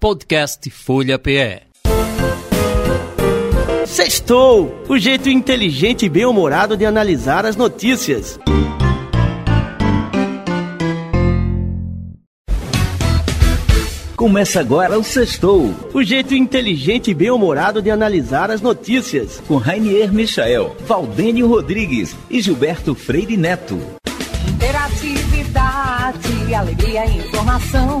Podcast 0.00 0.70
Folha 0.70 1.18
PE. 1.18 1.62
Sextou! 3.84 4.84
O 4.88 4.96
jeito 4.96 5.28
inteligente 5.28 6.06
e 6.06 6.08
bem-humorado 6.08 6.76
de 6.76 6.86
analisar 6.86 7.44
as 7.44 7.56
notícias. 7.56 8.38
Começa 14.14 14.60
agora 14.60 14.96
o 14.96 15.02
Sextou. 15.02 15.74
O 15.92 16.04
jeito 16.04 16.32
inteligente 16.32 17.10
e 17.10 17.14
bem-humorado 17.14 17.82
de 17.82 17.90
analisar 17.90 18.52
as 18.52 18.60
notícias. 18.60 19.42
Com 19.48 19.56
Rainier 19.56 20.12
Michael, 20.12 20.76
Valdênio 20.86 21.48
Rodrigues 21.48 22.14
e 22.30 22.40
Gilberto 22.40 22.94
Freire 22.94 23.36
Neto. 23.36 23.76
Interatividade, 24.46 26.54
alegria 26.54 27.04
e 27.04 27.18
informação. 27.18 28.00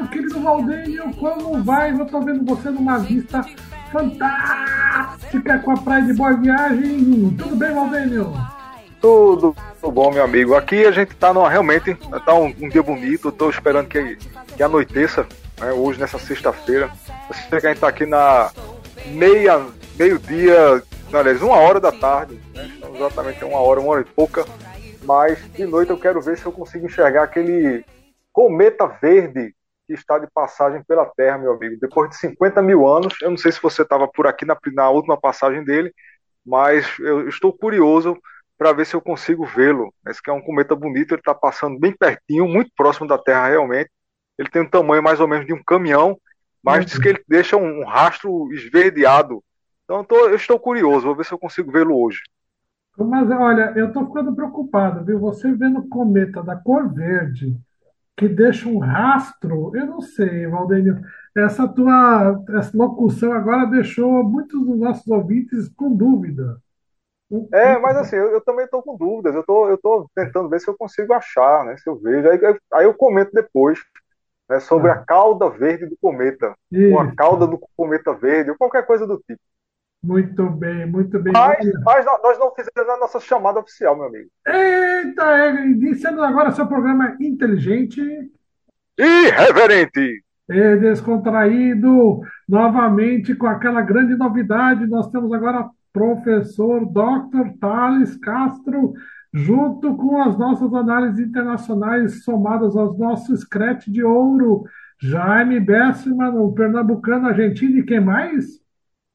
Valdênio, 0.41 1.13
como 1.15 1.63
vai? 1.63 1.91
Eu 1.91 2.05
tô 2.05 2.19
vendo 2.21 2.43
você 2.43 2.69
numa 2.69 2.97
vista 2.99 3.45
fantástica 3.91 5.59
com 5.59 5.71
a 5.71 5.77
praia 5.77 6.03
de 6.03 6.13
Boa 6.13 6.33
Viagem. 6.33 7.35
Tudo 7.37 7.55
bem, 7.55 7.73
Valdênio? 7.73 8.33
Tudo, 8.99 9.55
tudo 9.79 9.91
bom, 9.91 10.11
meu 10.11 10.23
amigo. 10.23 10.55
Aqui 10.55 10.85
a 10.85 10.91
gente 10.91 11.15
tá 11.15 11.33
numa, 11.33 11.49
realmente, 11.49 11.95
tá 12.25 12.33
um, 12.33 12.53
um 12.59 12.69
dia 12.69 12.83
bonito, 12.83 13.31
tô 13.31 13.49
esperando 13.49 13.87
que, 13.87 14.17
que 14.55 14.63
anoiteça, 14.63 15.27
né, 15.59 15.71
hoje 15.71 15.99
nessa 15.99 16.17
sexta-feira. 16.19 16.89
Eu 17.51 17.57
a 17.57 17.59
gente 17.59 17.79
tá 17.79 17.87
aqui 17.87 18.05
na 18.05 18.51
meia, 19.07 19.65
meio-dia, 19.97 20.83
aliás, 21.13 21.41
uma 21.41 21.57
hora 21.57 21.79
da 21.79 21.91
tarde, 21.91 22.39
né, 22.53 22.69
exatamente 22.95 23.43
uma 23.43 23.59
hora, 23.59 23.79
uma 23.79 23.91
hora 23.91 24.01
e 24.01 24.13
pouca, 24.13 24.45
mas 25.03 25.39
de 25.53 25.65
noite 25.65 25.91
eu 25.91 25.97
quero 25.97 26.21
ver 26.21 26.37
se 26.37 26.45
eu 26.45 26.51
consigo 26.51 26.85
enxergar 26.85 27.23
aquele 27.23 27.83
cometa 28.31 28.87
verde 29.01 29.53
que 29.91 29.99
está 29.99 30.17
de 30.17 30.27
passagem 30.33 30.81
pela 30.83 31.05
Terra, 31.05 31.37
meu 31.37 31.53
amigo. 31.53 31.77
Depois 31.79 32.09
de 32.09 32.17
50 32.17 32.61
mil 32.61 32.87
anos, 32.87 33.13
eu 33.21 33.29
não 33.29 33.37
sei 33.37 33.51
se 33.51 33.61
você 33.61 33.81
estava 33.81 34.07
por 34.07 34.25
aqui 34.25 34.45
na, 34.45 34.57
na 34.73 34.89
última 34.89 35.19
passagem 35.19 35.63
dele, 35.63 35.93
mas 36.45 36.87
eu 36.99 37.27
estou 37.27 37.51
curioso 37.51 38.17
para 38.57 38.71
ver 38.71 38.85
se 38.85 38.95
eu 38.95 39.01
consigo 39.01 39.45
vê-lo. 39.45 39.93
Esse 40.07 40.21
que 40.21 40.29
é 40.29 40.33
um 40.33 40.41
cometa 40.41 40.75
bonito, 40.75 41.13
ele 41.13 41.21
está 41.21 41.35
passando 41.35 41.77
bem 41.77 41.95
pertinho, 41.95 42.47
muito 42.47 42.71
próximo 42.75 43.07
da 43.07 43.17
Terra 43.17 43.49
realmente. 43.49 43.89
Ele 44.37 44.49
tem 44.49 44.61
um 44.61 44.69
tamanho 44.69 45.03
mais 45.03 45.19
ou 45.19 45.27
menos 45.27 45.45
de 45.45 45.53
um 45.53 45.63
caminhão, 45.63 46.17
mas 46.63 46.79
uhum. 46.79 46.85
diz 46.85 46.97
que 46.97 47.09
ele 47.09 47.23
deixa 47.27 47.57
um 47.57 47.83
rastro 47.83 48.51
esverdeado. 48.53 49.43
Então 49.83 49.97
eu, 49.97 50.03
tô, 50.05 50.15
eu 50.29 50.35
estou 50.35 50.59
curioso, 50.59 51.05
vou 51.05 51.15
ver 51.15 51.25
se 51.25 51.33
eu 51.33 51.39
consigo 51.39 51.71
vê-lo 51.71 52.01
hoje. 52.01 52.21
Mas 52.97 53.29
olha, 53.29 53.73
eu 53.75 53.87
estou 53.87 54.05
ficando 54.05 54.35
preocupado, 54.35 55.03
viu? 55.03 55.19
Você 55.19 55.51
vendo 55.53 55.87
cometa 55.87 56.43
da 56.43 56.55
cor 56.55 56.93
verde, 56.93 57.57
que 58.17 58.27
deixa 58.27 58.67
um 58.67 58.77
rastro, 58.77 59.71
eu 59.75 59.85
não 59.85 60.01
sei, 60.01 60.47
Valdênio. 60.47 61.01
Essa 61.35 61.67
tua 61.67 62.43
essa 62.57 62.77
locução 62.77 63.31
agora 63.33 63.65
deixou 63.65 64.23
muitos 64.23 64.63
dos 64.65 64.77
nossos 64.77 65.07
ouvintes 65.07 65.69
com 65.69 65.95
dúvida. 65.95 66.57
É, 67.53 67.79
mas 67.79 67.95
assim, 67.95 68.17
eu, 68.17 68.29
eu 68.31 68.41
também 68.41 68.65
estou 68.65 68.83
com 68.83 68.97
dúvidas. 68.97 69.33
Eu 69.33 69.43
tô, 69.43 69.77
tô 69.77 70.09
tentando 70.13 70.49
ver 70.49 70.59
se 70.59 70.69
eu 70.69 70.77
consigo 70.77 71.13
achar, 71.13 71.65
né? 71.65 71.77
Se 71.77 71.89
eu 71.89 71.95
vejo. 71.95 72.29
Aí, 72.29 72.39
aí 72.73 72.85
eu 72.85 72.93
comento 72.93 73.31
depois 73.33 73.79
né, 74.49 74.59
sobre 74.59 74.91
ah. 74.91 74.95
a 74.95 74.97
cauda 74.97 75.49
verde 75.49 75.85
do 75.85 75.97
cometa. 76.01 76.53
Isso. 76.69 76.93
Uma 76.93 77.15
cauda 77.15 77.47
do 77.47 77.57
cometa 77.75 78.13
verde, 78.13 78.51
ou 78.51 78.57
qualquer 78.57 78.85
coisa 78.85 79.07
do 79.07 79.17
tipo. 79.19 79.39
Muito 80.03 80.49
bem, 80.49 80.85
muito 80.87 81.19
bem. 81.21 81.31
Mas, 81.31 81.59
mas 81.85 82.05
nós 82.05 82.39
não 82.39 82.51
fizemos 82.55 82.89
a 82.89 82.97
nossa 82.97 83.19
chamada 83.19 83.59
oficial, 83.59 83.95
meu 83.95 84.05
amigo. 84.05 84.29
Eita, 84.47 85.37
é, 85.37 85.65
iniciando 85.67 86.23
agora 86.23 86.51
seu 86.51 86.65
programa 86.65 87.15
inteligente. 87.19 88.01
Irreverente. 88.97 90.23
É, 90.49 90.75
descontraído, 90.75 92.21
novamente 92.49 93.35
com 93.35 93.45
aquela 93.45 93.81
grande 93.81 94.15
novidade. 94.15 94.87
Nós 94.87 95.09
temos 95.11 95.31
agora 95.31 95.69
professor 95.93 96.85
Dr. 96.85 97.57
Thales 97.59 98.15
Castro, 98.17 98.93
junto 99.31 99.95
com 99.95 100.21
as 100.21 100.37
nossas 100.37 100.73
análises 100.73 101.19
internacionais 101.19 102.23
somadas 102.23 102.75
aos 102.75 102.97
nossos 102.97 103.41
scratch 103.41 103.87
de 103.87 104.03
ouro, 104.03 104.63
Jaime 104.99 105.59
Bessman, 105.59 106.35
o 106.39 106.51
pernambucano 106.53 107.27
argentino 107.27 107.79
e 107.79 107.83
quem 107.83 107.99
mais? 107.99 108.61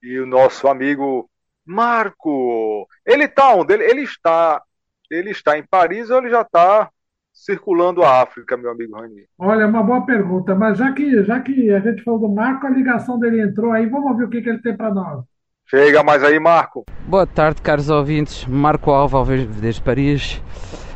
E 0.02 0.18
o 0.18 0.26
nosso 0.26 0.68
amigo 0.68 1.28
Marco. 1.66 2.86
Ele 3.04 3.24
está 3.24 3.54
onde? 3.54 3.74
Ele, 3.74 3.84
ele, 3.84 4.02
está, 4.02 4.62
ele 5.10 5.30
está 5.30 5.58
em 5.58 5.64
Paris 5.64 6.10
ou 6.10 6.18
ele 6.18 6.30
já 6.30 6.42
está 6.42 6.88
circulando 7.32 8.02
a 8.02 8.22
África, 8.22 8.56
meu 8.56 8.70
amigo 8.70 8.96
Rani? 8.96 9.24
Olha, 9.38 9.66
uma 9.66 9.82
boa 9.82 10.06
pergunta, 10.06 10.54
mas 10.54 10.78
já 10.78 10.92
que, 10.92 11.22
já 11.24 11.40
que 11.40 11.70
a 11.70 11.80
gente 11.80 12.02
falou 12.02 12.20
do 12.20 12.28
Marco, 12.28 12.66
a 12.66 12.70
ligação 12.70 13.18
dele 13.18 13.42
entrou 13.42 13.72
aí, 13.72 13.86
vamos 13.86 14.10
ouvir 14.12 14.24
o 14.24 14.30
que, 14.30 14.40
que 14.40 14.48
ele 14.48 14.62
tem 14.62 14.74
para 14.74 14.94
nós. 14.94 15.22
Chega 15.68 16.02
mais 16.02 16.22
aí, 16.22 16.38
Marco. 16.38 16.84
Boa 17.06 17.26
tarde, 17.26 17.60
caros 17.60 17.90
ouvintes. 17.90 18.46
Marco 18.46 18.92
Alva, 18.92 19.24
desde 19.60 19.82
Paris. 19.82 20.40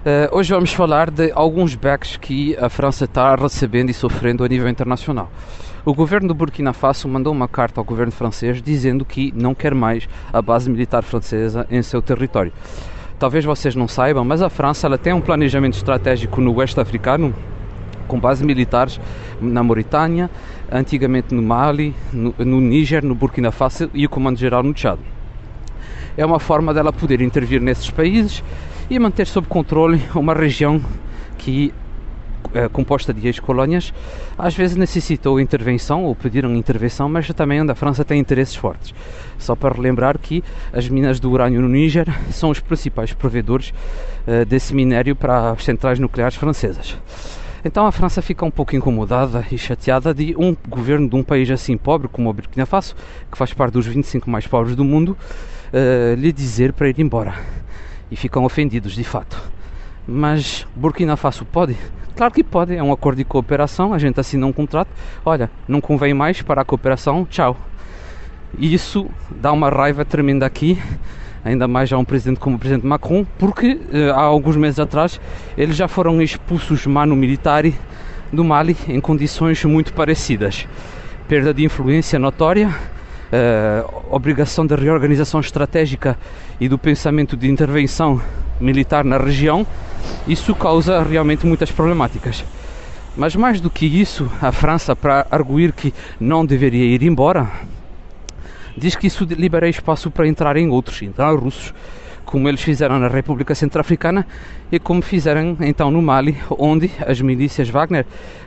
Uh, 0.00 0.34
hoje 0.34 0.54
vamos 0.54 0.72
falar 0.72 1.10
de 1.10 1.30
alguns 1.32 1.74
backs 1.74 2.16
que 2.16 2.56
a 2.56 2.68
França 2.68 3.04
está 3.04 3.34
recebendo 3.34 3.90
e 3.90 3.94
sofrendo 3.94 4.44
a 4.44 4.48
nível 4.48 4.68
internacional. 4.68 5.28
O 5.82 5.94
governo 5.94 6.28
do 6.28 6.34
Burkina 6.34 6.74
Faso 6.74 7.08
mandou 7.08 7.32
uma 7.32 7.48
carta 7.48 7.80
ao 7.80 7.84
governo 7.84 8.12
francês 8.12 8.60
dizendo 8.60 9.02
que 9.02 9.32
não 9.34 9.54
quer 9.54 9.74
mais 9.74 10.06
a 10.30 10.42
base 10.42 10.68
militar 10.68 11.02
francesa 11.02 11.66
em 11.70 11.80
seu 11.82 12.02
território. 12.02 12.52
Talvez 13.18 13.46
vocês 13.46 13.74
não 13.74 13.88
saibam, 13.88 14.22
mas 14.22 14.42
a 14.42 14.50
França 14.50 14.86
ela 14.86 14.98
tem 14.98 15.14
um 15.14 15.22
planejamento 15.22 15.74
estratégico 15.74 16.38
no 16.42 16.54
oeste 16.56 16.78
africano 16.78 17.34
com 18.06 18.20
bases 18.20 18.44
militares 18.44 19.00
na 19.40 19.62
Mauritânia, 19.62 20.28
antigamente 20.70 21.34
no 21.34 21.40
Mali, 21.40 21.94
no, 22.12 22.34
no 22.38 22.60
Níger, 22.60 23.02
no 23.02 23.14
Burkina 23.14 23.50
Faso 23.50 23.88
e 23.94 24.04
o 24.04 24.10
Comando-Geral 24.10 24.62
no 24.62 24.74
Tchad. 24.74 24.98
É 26.14 26.26
uma 26.26 26.38
forma 26.38 26.74
dela 26.74 26.92
poder 26.92 27.22
intervir 27.22 27.62
nesses 27.62 27.90
países 27.90 28.44
e 28.90 28.98
manter 28.98 29.26
sob 29.26 29.46
controle 29.46 30.02
uma 30.14 30.34
região 30.34 30.78
que 31.38 31.72
composta 32.72 33.12
de 33.12 33.26
ex-colónias, 33.26 33.92
às 34.36 34.54
vezes 34.54 34.76
necessitou 34.76 35.40
intervenção 35.40 36.04
ou 36.04 36.14
pediram 36.14 36.54
intervenção, 36.54 37.08
mas 37.08 37.28
também 37.28 37.60
onde 37.60 37.72
a 37.72 37.74
França 37.74 38.04
tem 38.04 38.18
interesses 38.18 38.54
fortes. 38.54 38.94
Só 39.38 39.54
para 39.54 39.74
relembrar 39.74 40.18
que 40.18 40.42
as 40.72 40.88
minas 40.88 41.20
do 41.20 41.30
urânio 41.30 41.60
no 41.60 41.68
Níger 41.68 42.06
são 42.30 42.50
os 42.50 42.60
principais 42.60 43.12
provedores 43.12 43.72
uh, 44.26 44.44
desse 44.44 44.74
minério 44.74 45.14
para 45.16 45.50
as 45.52 45.64
centrais 45.64 45.98
nucleares 45.98 46.36
francesas. 46.36 46.96
Então 47.64 47.86
a 47.86 47.92
França 47.92 48.22
fica 48.22 48.44
um 48.44 48.50
pouco 48.50 48.74
incomodada 48.74 49.44
e 49.50 49.58
chateada 49.58 50.14
de 50.14 50.34
um 50.36 50.56
governo 50.68 51.08
de 51.08 51.14
um 51.14 51.22
país 51.22 51.50
assim 51.50 51.76
pobre 51.76 52.08
como 52.08 52.30
o 52.30 52.32
Burkina 52.32 52.64
Faso, 52.64 52.94
que 53.30 53.36
faz 53.36 53.52
parte 53.52 53.74
dos 53.74 53.86
25 53.86 54.30
mais 54.30 54.46
pobres 54.46 54.74
do 54.74 54.84
mundo, 54.84 55.16
uh, 55.72 56.14
lhe 56.18 56.32
dizer 56.32 56.72
para 56.72 56.88
ir 56.88 56.98
embora. 56.98 57.34
E 58.10 58.16
ficam 58.16 58.44
ofendidos 58.44 58.94
de 58.94 59.04
fato. 59.04 59.59
Mas 60.12 60.66
Burkina 60.74 61.16
Faso 61.16 61.44
pode? 61.44 61.76
Claro 62.16 62.34
que 62.34 62.42
pode, 62.42 62.74
é 62.74 62.82
um 62.82 62.90
acordo 62.90 63.18
de 63.18 63.24
cooperação, 63.24 63.94
a 63.94 63.98
gente 63.98 64.18
assina 64.18 64.44
um 64.44 64.52
contrato, 64.52 64.88
olha, 65.24 65.48
não 65.68 65.80
convém 65.80 66.12
mais 66.12 66.42
para 66.42 66.62
a 66.62 66.64
cooperação, 66.64 67.24
tchau. 67.24 67.56
E 68.58 68.74
isso 68.74 69.08
dá 69.30 69.52
uma 69.52 69.70
raiva 69.70 70.04
tremenda 70.04 70.44
aqui, 70.44 70.82
ainda 71.44 71.68
mais 71.68 71.92
a 71.92 71.96
um 71.96 72.04
presidente 72.04 72.40
como 72.40 72.56
o 72.56 72.58
presidente 72.58 72.84
Macron, 72.84 73.24
porque 73.38 73.80
eh, 73.92 74.10
há 74.10 74.20
alguns 74.20 74.56
meses 74.56 74.80
atrás 74.80 75.20
eles 75.56 75.76
já 75.76 75.86
foram 75.86 76.20
expulsos 76.20 76.84
mano 76.86 77.14
militar 77.14 77.62
do 78.32 78.42
Mali 78.42 78.76
em 78.88 79.00
condições 79.00 79.64
muito 79.64 79.92
parecidas. 79.92 80.66
Perda 81.28 81.54
de 81.54 81.64
influência 81.64 82.18
notória, 82.18 82.74
eh, 83.30 83.84
obrigação 84.10 84.66
de 84.66 84.74
reorganização 84.74 85.38
estratégica 85.38 86.18
e 86.60 86.68
do 86.68 86.76
pensamento 86.76 87.36
de 87.36 87.48
intervenção 87.48 88.20
militar 88.60 89.04
na 89.04 89.16
região, 89.18 89.66
isso 90.26 90.54
causa 90.54 91.02
realmente 91.02 91.46
muitas 91.46 91.70
problemáticas. 91.70 92.44
Mas 93.16 93.34
mais 93.34 93.60
do 93.60 93.70
que 93.70 93.86
isso, 93.86 94.30
a 94.40 94.52
França, 94.52 94.94
para 94.94 95.26
arguir 95.30 95.72
que 95.72 95.92
não 96.18 96.46
deveria 96.46 96.84
ir 96.84 97.02
embora, 97.02 97.50
diz 98.76 98.94
que 98.94 99.06
isso 99.06 99.24
libera 99.24 99.68
espaço 99.68 100.10
para 100.10 100.28
entrar 100.28 100.56
em 100.56 100.68
outros, 100.68 101.02
entrar 101.02 101.34
russos, 101.34 101.74
como 102.24 102.48
eles 102.48 102.60
fizeram 102.60 102.98
na 102.98 103.08
República 103.08 103.54
Centro-Africana 103.54 104.26
e 104.70 104.78
como 104.78 105.02
fizeram 105.02 105.56
então 105.60 105.90
no 105.90 106.00
Mali, 106.00 106.36
onde 106.50 106.90
as 107.06 107.20
milícias 107.20 107.68
Wagner, 107.68 108.06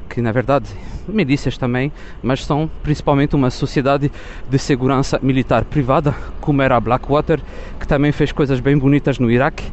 que 0.10 0.22
na 0.22 0.32
verdade 0.32 0.68
milícias 1.08 1.58
também, 1.58 1.92
mas 2.22 2.46
são 2.46 2.70
principalmente 2.82 3.36
uma 3.36 3.50
sociedade 3.50 4.12
de 4.50 4.60
segurança 4.60 5.20
militar 5.22 5.66
privada, 5.66 6.16
como 6.40 6.62
era 6.62 6.78
a 6.78 6.80
Blackwater, 6.80 7.40
que 7.80 7.88
também 7.88 8.12
fez 8.12 8.32
coisas 8.32 8.60
bem 8.60 8.78
bonitas 8.78 9.20
no 9.20 9.30
Iraque, 9.30 9.66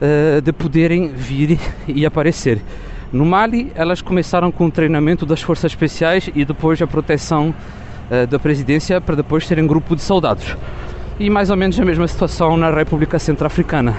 eh, 0.00 0.40
de 0.40 0.52
poderem 0.52 1.08
vir 1.08 1.58
e 1.86 2.04
aparecer. 2.04 2.60
No 3.14 3.24
Mali, 3.24 3.70
elas 3.76 4.02
começaram 4.02 4.50
com 4.50 4.66
o 4.66 4.70
treinamento 4.72 5.24
das 5.24 5.40
forças 5.40 5.70
especiais 5.70 6.28
e 6.34 6.44
depois 6.44 6.82
a 6.82 6.86
proteção 6.86 7.54
uh, 8.10 8.26
da 8.26 8.40
presidência 8.40 9.00
para 9.00 9.14
depois 9.14 9.46
terem 9.46 9.62
um 9.62 9.66
grupo 9.68 9.94
de 9.94 10.02
soldados. 10.02 10.56
E 11.16 11.30
mais 11.30 11.48
ou 11.48 11.56
menos 11.56 11.78
a 11.78 11.84
mesma 11.84 12.08
situação 12.08 12.56
na 12.56 12.70
República 12.70 13.20
Centro-Africana. 13.20 13.96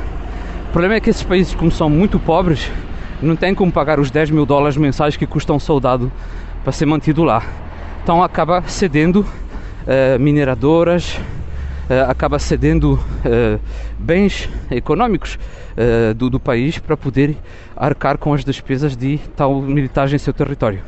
O 0.67 0.71
problema 0.73 0.95
é 0.95 0.99
que 0.99 1.09
esses 1.09 1.23
países, 1.23 1.55
como 1.55 1.71
são 1.71 1.89
muito 1.89 2.19
pobres, 2.19 2.69
não 3.21 3.37
têm 3.37 3.55
como 3.55 3.71
pagar 3.71 4.01
os 4.01 4.11
10 4.11 4.31
mil 4.31 4.45
dólares 4.45 4.75
mensais 4.75 5.15
que 5.15 5.25
custa 5.25 5.53
um 5.53 5.59
soldado 5.59 6.11
para 6.61 6.73
ser 6.73 6.85
mantido 6.85 7.23
lá. 7.23 7.41
Então 8.03 8.21
acaba 8.21 8.61
cedendo 8.63 9.21
uh, 9.21 10.19
mineradoras, 10.19 11.17
uh, 11.89 12.09
acaba 12.09 12.37
cedendo 12.37 12.95
uh, 12.95 13.61
bens 13.97 14.49
económicos 14.69 15.39
do, 16.15 16.29
do, 16.29 16.39
país 16.39 16.79
para 16.79 16.95
poder 16.95 17.35
arcar 17.75 18.17
com 18.17 18.33
as 18.33 18.45
despesas 18.45 18.95
de 18.95 19.19
tal 19.35 19.61
militagem 19.61 20.15
em 20.15 20.19
seu 20.19 20.33
território. 20.33 20.81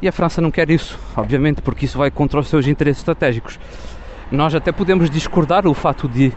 E 0.00 0.06
a 0.06 0.12
França 0.12 0.40
não 0.40 0.52
quer 0.52 0.70
isso, 0.70 0.96
obviamente, 1.16 1.60
porque 1.60 1.84
isso 1.84 1.98
vai 1.98 2.12
contra 2.12 2.38
os 2.38 2.48
seus 2.48 2.68
interesses 2.68 3.00
estratégicos. 3.00 3.58
Nós 4.30 4.54
até 4.54 4.70
podemos 4.70 5.10
discordar 5.10 5.66
o 5.66 5.74
fato 5.74 6.08
de 6.08 6.32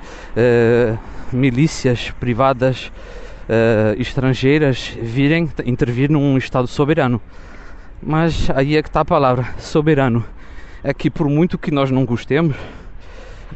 milícias 1.31 2.09
privadas 2.19 2.91
estrangeiras 3.99 4.97
virem 4.99 5.47
intervir 5.63 6.09
num 6.09 6.35
Estado 6.35 6.67
soberano. 6.67 7.21
Mas 8.01 8.49
aí 8.49 8.75
é 8.75 8.81
que 8.81 8.89
está 8.89 9.01
a 9.01 9.05
palavra, 9.05 9.47
soberano. 9.59 10.25
É 10.83 10.91
que 10.91 11.07
por 11.07 11.29
muito 11.29 11.57
que 11.57 11.69
nós 11.69 11.91
não 11.91 12.03
gostemos, 12.03 12.55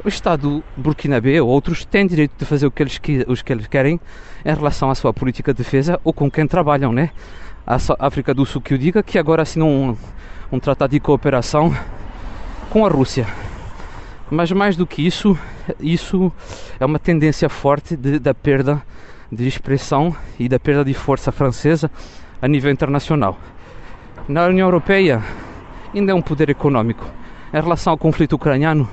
o 0.05 0.07
Estado 0.07 0.63
burkinabé 0.75 1.41
ou 1.41 1.49
outros 1.49 1.83
têm 1.83 2.05
direito 2.05 2.33
de 2.37 2.45
fazer 2.45 2.67
o 2.67 2.71
que, 2.71 2.83
eles, 2.83 3.01
os 3.27 3.41
que 3.41 3.51
eles 3.51 3.65
querem 3.65 3.99
em 4.45 4.53
relação 4.53 4.91
à 4.91 4.95
sua 4.95 5.11
política 5.11 5.51
de 5.51 5.57
defesa 5.57 5.99
ou 6.03 6.13
com 6.13 6.29
quem 6.29 6.45
trabalham, 6.45 6.93
né? 6.93 7.09
A 7.65 7.77
África 7.99 8.35
do 8.35 8.45
Sul 8.45 8.61
que 8.61 8.75
o 8.75 8.77
diga 8.77 9.01
que 9.01 9.17
agora 9.17 9.41
assinou 9.41 9.67
um, 9.67 9.97
um 10.51 10.59
tratado 10.59 10.91
de 10.91 10.99
cooperação 10.99 11.75
com 12.69 12.85
a 12.85 12.89
Rússia. 12.89 13.25
Mas 14.29 14.51
mais 14.51 14.75
do 14.75 14.85
que 14.85 15.05
isso, 15.05 15.37
isso 15.79 16.31
é 16.79 16.85
uma 16.85 16.99
tendência 16.99 17.47
forte 17.47 17.95
de, 17.95 18.19
da 18.19 18.33
perda 18.33 18.81
de 19.31 19.47
expressão 19.47 20.15
e 20.39 20.49
da 20.49 20.59
perda 20.59 20.83
de 20.83 20.93
força 20.93 21.31
francesa 21.31 21.89
a 22.41 22.47
nível 22.47 22.71
internacional. 22.71 23.37
Na 24.27 24.45
União 24.45 24.67
Europeia 24.67 25.23
ainda 25.93 26.11
é 26.11 26.15
um 26.15 26.21
poder 26.21 26.49
econômico. 26.49 27.05
Em 27.53 27.61
relação 27.61 27.91
ao 27.91 27.97
conflito 27.97 28.33
ucraniano, 28.33 28.89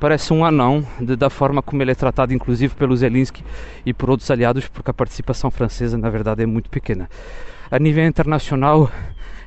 parece 0.00 0.32
um 0.32 0.44
anão 0.44 0.84
de, 1.00 1.14
da 1.14 1.30
forma 1.30 1.62
como 1.62 1.80
ele 1.80 1.92
é 1.92 1.94
tratado, 1.94 2.34
inclusive 2.34 2.74
pelo 2.74 2.96
Zelensky 2.96 3.44
e 3.86 3.94
por 3.94 4.10
outros 4.10 4.30
aliados, 4.30 4.66
porque 4.66 4.90
a 4.90 4.94
participação 4.94 5.50
francesa, 5.50 5.96
na 5.96 6.10
verdade, 6.10 6.42
é 6.42 6.46
muito 6.46 6.68
pequena. 6.68 7.08
A 7.70 7.78
nível 7.78 8.04
internacional, 8.04 8.90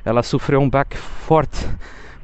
ela 0.04 0.22
sofreu 0.22 0.60
um 0.60 0.70
baque 0.70 0.96
forte 0.96 1.66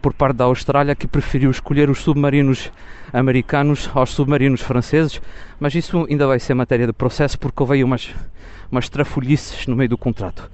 por 0.04 0.12
parte 0.12 0.36
da 0.36 0.44
Austrália, 0.44 0.94
que 0.94 1.06
preferiu 1.06 1.50
escolher 1.50 1.88
os 1.88 2.00
submarinos 2.00 2.70
americanos 3.10 3.90
aos 3.94 4.10
submarinos 4.10 4.60
franceses, 4.60 5.18
mas 5.58 5.74
isso 5.74 6.06
ainda 6.10 6.26
vai 6.26 6.38
ser 6.38 6.52
matéria 6.52 6.86
de 6.86 6.92
processo, 6.92 7.38
porque 7.38 7.62
houve 7.62 7.82
umas, 7.82 8.14
umas 8.70 8.90
trafolhices 8.90 9.66
no 9.66 9.74
meio 9.74 9.88
do 9.88 9.96
contrato. 9.96 10.50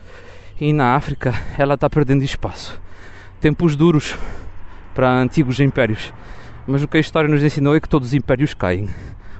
E 0.61 0.73
na 0.73 0.94
África, 0.94 1.35
ela 1.58 1.75
está 1.75 1.91
perdendo 1.91 2.23
espaço. 2.23 2.81
Tempos 3.41 3.75
duros 3.75 4.17
para 4.94 5.11
antigos 5.11 5.58
impérios 5.58 6.12
mas 6.64 6.85
o 6.85 6.88
que 6.88 6.99
a 6.99 7.00
história 7.00 7.29
nos 7.29 7.43
ensinou 7.43 7.75
é 7.75 7.81
que 7.81 7.88
todos 7.88 8.08
os 8.08 8.14
impérios 8.14 8.55
caem. 8.55 8.88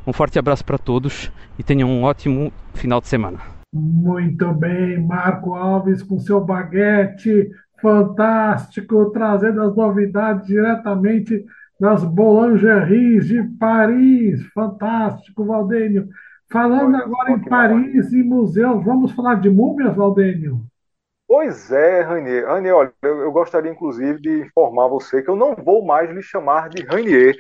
Um 0.05 0.13
forte 0.13 0.37
abraço 0.37 0.65
para 0.65 0.77
todos 0.77 1.31
e 1.57 1.63
tenham 1.63 1.89
um 1.89 2.03
ótimo 2.03 2.53
final 2.75 3.01
de 3.01 3.07
semana. 3.07 3.39
Muito 3.73 4.53
bem, 4.55 5.01
Marco 5.07 5.55
Alves 5.55 6.03
com 6.03 6.19
seu 6.19 6.45
baguete 6.45 7.49
fantástico, 7.81 9.11
trazendo 9.11 9.63
as 9.63 9.75
novidades 9.75 10.47
diretamente 10.47 11.45
das 11.79 12.05
boulangeries 12.05 13.27
de 13.27 13.43
Paris. 13.59 14.43
Fantástico, 14.53 15.45
Valdênio. 15.45 16.09
Falando 16.51 16.97
agora 16.97 17.33
em 17.33 17.41
Paris 17.41 18.13
e 18.13 18.23
museus, 18.23 18.85
vamos 18.85 19.13
falar 19.13 19.37
de 19.37 19.49
múmias, 19.49 19.95
Valdênio? 19.95 20.65
Pois 21.27 21.71
é, 21.71 22.03
Rainier. 22.03 22.45
Rainier, 22.45 22.75
olha, 22.75 22.93
eu, 23.03 23.21
eu, 23.21 23.33
gostaria 23.33 23.71
inclusive 23.71 24.21
de 24.21 24.41
informar 24.41 24.89
você 24.89 25.23
que 25.23 25.31
eu 25.31 25.37
não 25.37 25.55
vou 25.55 25.87
mais 25.87 26.11
lhe 26.11 26.21
chamar 26.21 26.69
de 26.69 26.83
Rainier, 26.83 27.37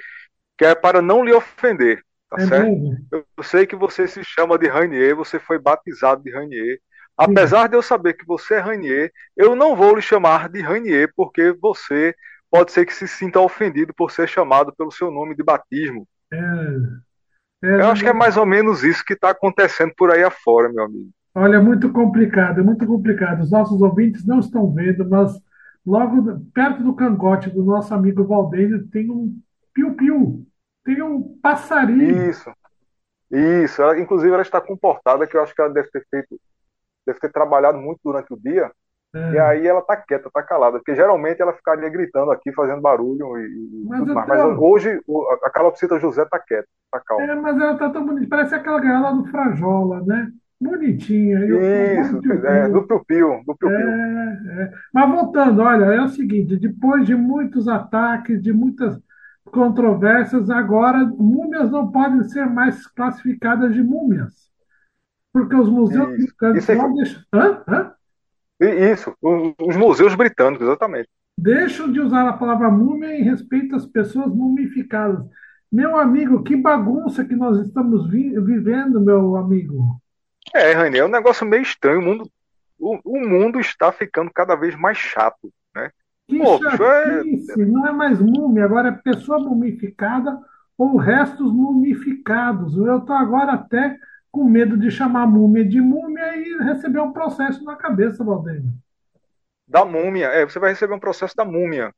que 0.56 0.64
é 0.64 0.76
para 0.76 1.02
não 1.02 1.25
lhe 1.25 1.32
ofender, 1.32 2.00
tá 2.28 2.36
é 2.40 2.46
certo? 2.46 2.70
Eu, 3.10 3.25
eu, 3.36 3.43
sei 3.43 3.66
que 3.66 3.75
você 3.75 4.06
se 4.06 4.22
chama 4.22 4.56
de 4.56 4.69
Rainier, 4.69 5.16
você 5.16 5.40
foi 5.40 5.58
batizado 5.58 6.22
de 6.22 6.31
Rainier. 6.31 6.78
Apesar 7.20 7.69
de 7.69 7.76
eu 7.76 7.82
saber 7.82 8.14
que 8.14 8.25
você 8.25 8.55
é 8.55 8.58
Rainier, 8.58 9.12
eu 9.37 9.55
não 9.55 9.76
vou 9.76 9.94
lhe 9.94 10.02
chamar 10.02 10.49
de 10.49 10.61
Rainier, 10.61 11.12
porque 11.14 11.52
você 11.61 12.14
pode 12.50 12.72
ser 12.72 12.87
que 12.87 12.94
se 12.94 13.06
sinta 13.06 13.38
ofendido 13.38 13.93
por 13.94 14.11
ser 14.11 14.26
chamado 14.26 14.75
pelo 14.76 14.90
seu 14.90 15.11
nome 15.11 15.37
de 15.37 15.43
batismo. 15.43 16.06
É. 16.32 16.38
É, 17.62 17.75
eu 17.75 17.90
acho 17.90 18.02
que 18.02 18.08
é 18.08 18.12
mais 18.12 18.38
ou 18.38 18.46
menos 18.46 18.82
isso 18.82 19.05
que 19.05 19.12
está 19.12 19.31
acontecendo 19.31 19.93
por 19.94 20.11
aí 20.11 20.22
afora, 20.22 20.70
meu 20.72 20.84
amigo. 20.84 21.11
Olha, 21.34 21.56
é 21.56 21.61
muito 21.61 21.93
complicado, 21.93 22.61
é 22.61 22.62
muito 22.62 22.87
complicado. 22.87 23.43
Os 23.43 23.50
nossos 23.50 23.81
ouvintes 23.82 24.26
não 24.26 24.40
estão 24.40 24.72
vendo, 24.72 25.06
mas 25.08 25.32
logo 25.87 26.40
perto 26.55 26.82
do 26.82 26.94
cangote 26.94 27.50
do 27.50 27.62
nosso 27.62 27.93
amigo 27.93 28.25
Valdênio 28.25 28.88
tem 28.88 29.11
um 29.11 29.38
piu-piu, 29.75 30.46
tem 30.84 31.02
um 31.02 31.38
passarinho. 31.43 32.31
Isso, 32.31 32.50
isso. 33.31 33.82
Ela, 33.82 34.00
inclusive, 34.00 34.32
ela 34.32 34.43
está 34.43 34.61
comportada, 34.61 35.26
que 35.26 35.37
eu 35.37 35.43
acho 35.43 35.55
que 35.55 35.61
ela 35.61 35.72
deve 35.72 35.90
ter 35.90 36.05
feito, 36.11 36.40
deve 37.06 37.19
ter 37.19 37.31
trabalhado 37.32 37.79
muito 37.79 38.00
durante 38.05 38.32
o 38.32 38.37
dia. 38.37 38.70
É. 39.12 39.32
E 39.32 39.38
aí 39.38 39.67
ela 39.67 39.82
tá 39.82 39.97
quieta, 39.97 40.31
tá 40.32 40.43
calada, 40.43 40.79
porque 40.79 40.94
geralmente 40.94 41.43
ela 41.43 41.52
ficaria 41.52 41.88
gritando 41.88 42.31
aqui, 42.31 42.52
fazendo 42.52 42.81
barulho 42.81 43.37
e, 43.38 43.85
mas 43.88 43.99
tudo 44.00 44.14
mais. 44.14 44.29
Mas 44.29 44.58
hoje 44.58 45.00
a 45.43 45.50
calopsita 45.50 45.99
José 45.99 46.25
tá 46.26 46.38
quieta, 46.38 46.69
tá 46.93 47.00
calma. 47.05 47.25
É, 47.25 47.35
mas 47.35 47.61
ela 47.61 47.76
tá 47.76 47.91
tão 47.91 48.06
bonita, 48.06 48.29
parece 48.29 48.55
aquela 48.55 48.79
gaiola 48.79 49.14
do 49.14 49.26
Frajola, 49.29 50.00
né? 50.06 50.31
Bonitinha. 50.61 51.41
Isso, 51.44 52.20
é, 52.47 52.69
do 52.69 52.87
Piu-Piu. 52.87 53.43
Do. 53.46 53.56
É, 53.69 54.62
é. 54.62 54.73
Mas 54.93 55.11
voltando, 55.11 55.62
olha, 55.62 55.87
é 55.87 56.03
o 56.03 56.08
seguinte, 56.08 56.56
depois 56.56 57.06
de 57.06 57.14
muitos 57.17 57.67
ataques, 57.67 58.41
de 58.43 58.53
muitas 58.53 59.00
controvérsias, 59.46 60.50
agora 60.50 60.99
múmias 60.99 61.70
não 61.70 61.91
podem 61.91 62.22
ser 62.24 62.44
mais 62.46 62.86
classificadas 62.86 63.74
de 63.74 63.82
múmias. 63.82 64.49
Porque 65.32 65.55
os 65.55 65.69
museus 65.69 66.19
isso, 66.19 66.34
isso 66.56 66.72
é... 66.72 66.93
deixam... 66.94 67.22
Hã? 67.32 67.63
Hã? 67.69 67.93
Isso, 68.60 69.15
os 69.22 69.77
museus 69.77 70.15
britânicos, 70.15 70.67
exatamente. 70.67 71.08
Deixam 71.39 71.91
de 71.91 72.01
usar 72.01 72.29
a 72.29 72.34
palavra 72.34 72.70
múmia 72.70 73.19
em 73.19 73.22
respeito 73.22 73.75
às 73.75 73.87
pessoas 73.87 74.27
mumificadas. 74.27 75.25
Meu 75.72 75.96
amigo, 75.96 76.43
que 76.43 76.56
bagunça 76.56 77.25
que 77.25 77.34
nós 77.34 77.58
estamos 77.65 78.10
vi 78.10 78.39
vivendo, 78.41 79.01
meu 79.01 79.37
amigo. 79.37 80.01
É, 80.53 80.72
Raine, 80.72 80.99
é 80.99 81.05
um 81.05 81.08
negócio 81.08 81.46
meio 81.46 81.63
estranho. 81.63 82.01
O 82.01 82.03
mundo, 82.03 82.31
o, 82.79 82.99
o 83.05 83.27
mundo 83.27 83.60
está 83.60 83.91
ficando 83.93 84.31
cada 84.34 84.56
vez 84.56 84.75
mais 84.77 84.99
chato, 84.99 85.51
né? 85.75 85.91
Que 86.29 86.39
Pô, 86.39 86.58
é... 86.84 87.65
Não 87.65 87.87
é 87.87 87.93
mais 87.93 88.20
múmia, 88.20 88.65
agora 88.65 88.89
é 88.89 88.93
pessoa 88.93 89.39
mumificada 89.39 90.39
ou 90.77 90.96
restos 90.96 91.53
mumificados. 91.53 92.77
Eu 92.77 92.99
estou 92.99 93.17
agora 93.17 93.53
até 93.53 93.96
com 94.31 94.44
medo 94.44 94.77
de 94.77 94.91
chamar 94.91 95.27
múmia 95.27 95.65
de 95.65 95.81
múmia 95.81 96.37
e 96.37 96.58
receber 96.65 97.01
um 97.01 97.13
processo 97.13 97.65
na 97.65 97.77
cabeça, 97.77 98.25
Valdênio. 98.25 98.72
Da 99.67 99.84
múmia, 99.84 100.27
é, 100.27 100.44
você 100.44 100.58
vai 100.58 100.70
receber 100.70 100.94
um 100.94 101.01
processo 101.01 101.34
da 101.37 101.44
múmia. 101.44 101.93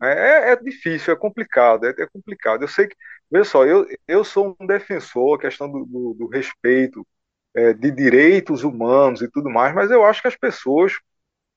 É, 0.00 0.06
é, 0.08 0.52
é 0.52 0.56
difícil, 0.56 1.12
é 1.12 1.16
complicado, 1.16 1.86
é, 1.86 1.90
é, 1.90 2.06
complicado. 2.06 2.62
Eu 2.62 2.68
sei 2.68 2.86
que, 2.86 2.96
veja 3.30 3.44
só, 3.44 3.66
eu, 3.66 3.86
eu 4.06 4.24
sou 4.24 4.56
um 4.60 4.66
defensor, 4.66 5.36
a 5.36 5.40
questão 5.40 5.70
do, 5.70 5.84
do, 5.84 6.14
do 6.14 6.26
respeito 6.28 7.06
é, 7.54 7.72
de 7.72 7.90
direitos 7.90 8.62
humanos 8.62 9.20
e 9.22 9.30
tudo 9.30 9.50
mais, 9.50 9.74
mas 9.74 9.90
eu 9.90 10.04
acho 10.04 10.22
que 10.22 10.28
as 10.28 10.36
pessoas 10.36 10.92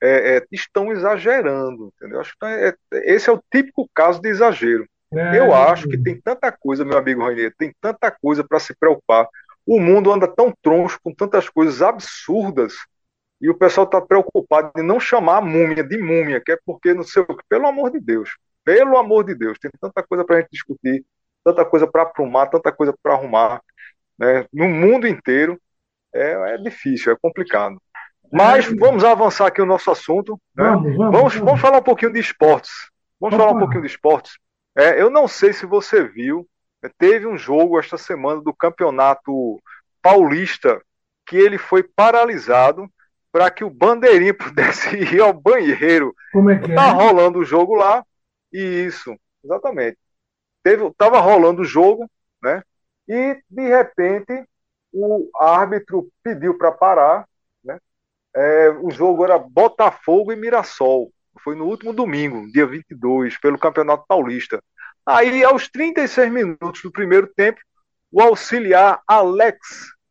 é, 0.02 0.38
é, 0.38 0.46
estão 0.52 0.92
exagerando, 0.92 1.94
entendeu? 1.96 2.20
Acho 2.20 2.36
que 2.38 2.46
é, 2.46 2.76
esse 3.06 3.30
é 3.30 3.34
o 3.34 3.44
típico 3.52 3.90
caso 3.94 4.20
de 4.20 4.30
exagero. 4.30 4.88
Eu 5.36 5.54
acho 5.54 5.90
que 5.90 5.98
tem 5.98 6.20
tanta 6.20 6.50
coisa, 6.54 6.86
meu 6.86 6.98
amigo 6.98 7.22
Rainier, 7.22 7.54
tem 7.58 7.76
tanta 7.82 8.10
coisa 8.10 8.46
para 8.48 8.60
se 8.60 8.74
preocupar. 8.74 9.28
O 9.66 9.80
mundo 9.80 10.12
anda 10.12 10.28
tão 10.28 10.54
troncho 10.62 11.00
com 11.04 11.14
tantas 11.14 11.48
coisas 11.48 11.82
absurdas 11.82 12.74
e 13.40 13.50
o 13.50 13.58
pessoal 13.58 13.86
está 13.86 14.00
preocupado 14.00 14.72
em 14.78 14.84
não 14.84 15.00
chamar 15.00 15.38
a 15.38 15.42
múmia 15.42 15.84
de 15.84 15.98
múmia, 15.98 16.42
que 16.44 16.52
é 16.52 16.58
porque 16.66 16.94
não 16.94 17.04
sei 17.04 17.24
o 17.24 17.26
que. 17.26 17.44
Pelo 17.50 17.68
amor 17.68 17.92
de 17.92 18.00
Deus, 18.00 18.38
pelo 18.64 18.98
amor 18.98 19.24
de 19.24 19.34
Deus, 19.34 19.58
tem 19.58 19.72
tanta 19.80 20.04
coisa 20.04 20.24
para 20.24 20.38
a 20.38 20.42
gente 20.42 20.52
discutir, 20.52 21.04
tanta 21.44 21.66
coisa 21.66 21.88
para 21.88 22.04
aprumar, 22.04 22.50
tanta 22.50 22.72
coisa 22.72 22.94
para 23.02 23.14
arrumar. 23.14 23.62
né, 24.18 24.46
no 24.54 24.68
mundo 24.68 25.08
inteiro, 25.08 25.60
é, 26.14 26.54
é 26.54 26.58
difícil, 26.58 27.12
é 27.12 27.18
complicado. 27.20 27.82
Mas 28.32 28.72
é. 28.72 28.76
vamos 28.76 29.04
avançar 29.04 29.48
aqui 29.48 29.62
o 29.62 29.66
nosso 29.66 29.90
assunto. 29.90 30.40
Né? 30.56 30.64
Vamos, 30.64 30.96
vamos, 30.96 31.12
vamos, 31.12 31.36
vamos, 31.36 31.62
falar 31.62 31.80
um 31.80 31.84
pouquinho 31.84 32.14
de 32.14 32.20
esportes. 32.20 32.72
Vamos 33.20 33.36
Opa. 33.36 33.44
falar 33.44 33.58
um 33.58 33.60
pouquinho 33.60 33.82
de 33.82 33.88
esportes. 33.88 34.34
É, 34.76 35.02
eu 35.02 35.10
não 35.10 35.28
sei 35.28 35.52
se 35.52 35.66
você 35.66 36.04
viu, 36.04 36.48
teve 36.90 37.28
um 37.28 37.38
jogo 37.38 37.80
esta 37.80 37.98
semana 37.98 38.42
do 38.42 38.54
Campeonato 38.54 39.60
Paulista 40.02 40.82
que 41.26 41.38
ele 41.38 41.58
foi 41.58 41.84
paralisado 41.84 42.90
para 43.32 43.50
que 43.50 43.64
o 43.64 43.70
bandeirinha 43.70 44.34
pudesse 44.36 44.98
ir 44.98 45.22
ao 45.22 45.34
banheiro. 45.34 46.14
Como 46.34 46.50
é 46.50 46.60
que 46.60 46.74
tá 46.74 46.88
é? 46.88 46.92
rolando 46.92 47.40
o 47.40 47.46
jogo 47.46 47.76
lá. 47.76 48.04
E 48.52 48.60
isso, 48.60 49.16
exatamente. 49.44 49.98
Teve, 50.64 50.92
tava 50.98 51.20
rolando 51.20 51.62
o 51.62 51.66
jogo, 51.66 52.10
né? 52.44 52.62
E 53.08 53.42
de 53.50 53.68
repente 53.68 54.46
o 54.94 55.30
árbitro 55.40 56.10
pediu 56.22 56.58
para 56.58 56.72
parar, 56.72 57.26
né? 57.64 57.80
É, 58.36 58.70
o 58.70 58.92
jogo 58.92 59.24
era 59.24 59.40
Botafogo 59.40 60.32
e 60.32 60.36
Mirassol. 60.36 61.12
Foi 61.40 61.56
no 61.56 61.66
último 61.66 61.94
domingo, 61.94 62.52
dia 62.52 62.66
22, 62.68 63.40
pelo 63.40 63.58
Campeonato 63.58 64.06
Paulista. 64.06 64.62
Aí, 65.06 65.44
aos 65.44 65.68
36 65.68 66.32
minutos 66.32 66.82
do 66.82 66.92
primeiro 66.92 67.28
tempo, 67.28 67.60
o 68.12 68.22
auxiliar 68.22 69.02
Alex 69.08 69.58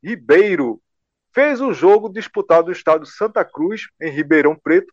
Ribeiro 0.03 0.81
fez 1.33 1.61
o 1.61 1.73
jogo 1.73 2.09
disputado 2.09 2.67
no 2.67 2.73
estádio 2.73 3.07
Santa 3.07 3.45
Cruz, 3.45 3.83
em 4.01 4.11
Ribeirão 4.11 4.57
Preto, 4.57 4.93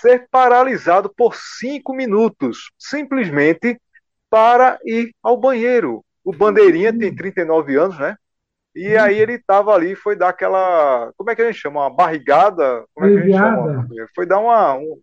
ser 0.00 0.26
paralisado 0.30 1.12
por 1.14 1.34
cinco 1.34 1.94
minutos, 1.94 2.70
simplesmente 2.78 3.80
para 4.30 4.78
ir 4.84 5.14
ao 5.22 5.36
banheiro. 5.36 6.04
O 6.24 6.32
Bandeirinha 6.32 6.96
tem 6.96 7.14
39 7.14 7.76
anos, 7.76 7.98
né? 7.98 8.16
E 8.74 8.96
aí 8.96 9.18
ele 9.18 9.34
estava 9.34 9.72
ali, 9.72 9.94
foi 9.94 10.16
dar 10.16 10.28
aquela. 10.28 11.10
Como 11.16 11.30
é 11.30 11.34
que 11.34 11.42
a 11.42 11.46
gente 11.46 11.60
chama? 11.60 11.80
Uma 11.80 11.90
barrigada? 11.90 12.84
Como 12.94 13.06
é 13.06 13.10
que 13.10 13.18
a 13.18 13.22
gente 13.22 13.38
chama? 13.38 13.88
Foi 14.14 14.26
dar 14.26 14.38
uma, 14.38 14.74
um, 14.74 15.00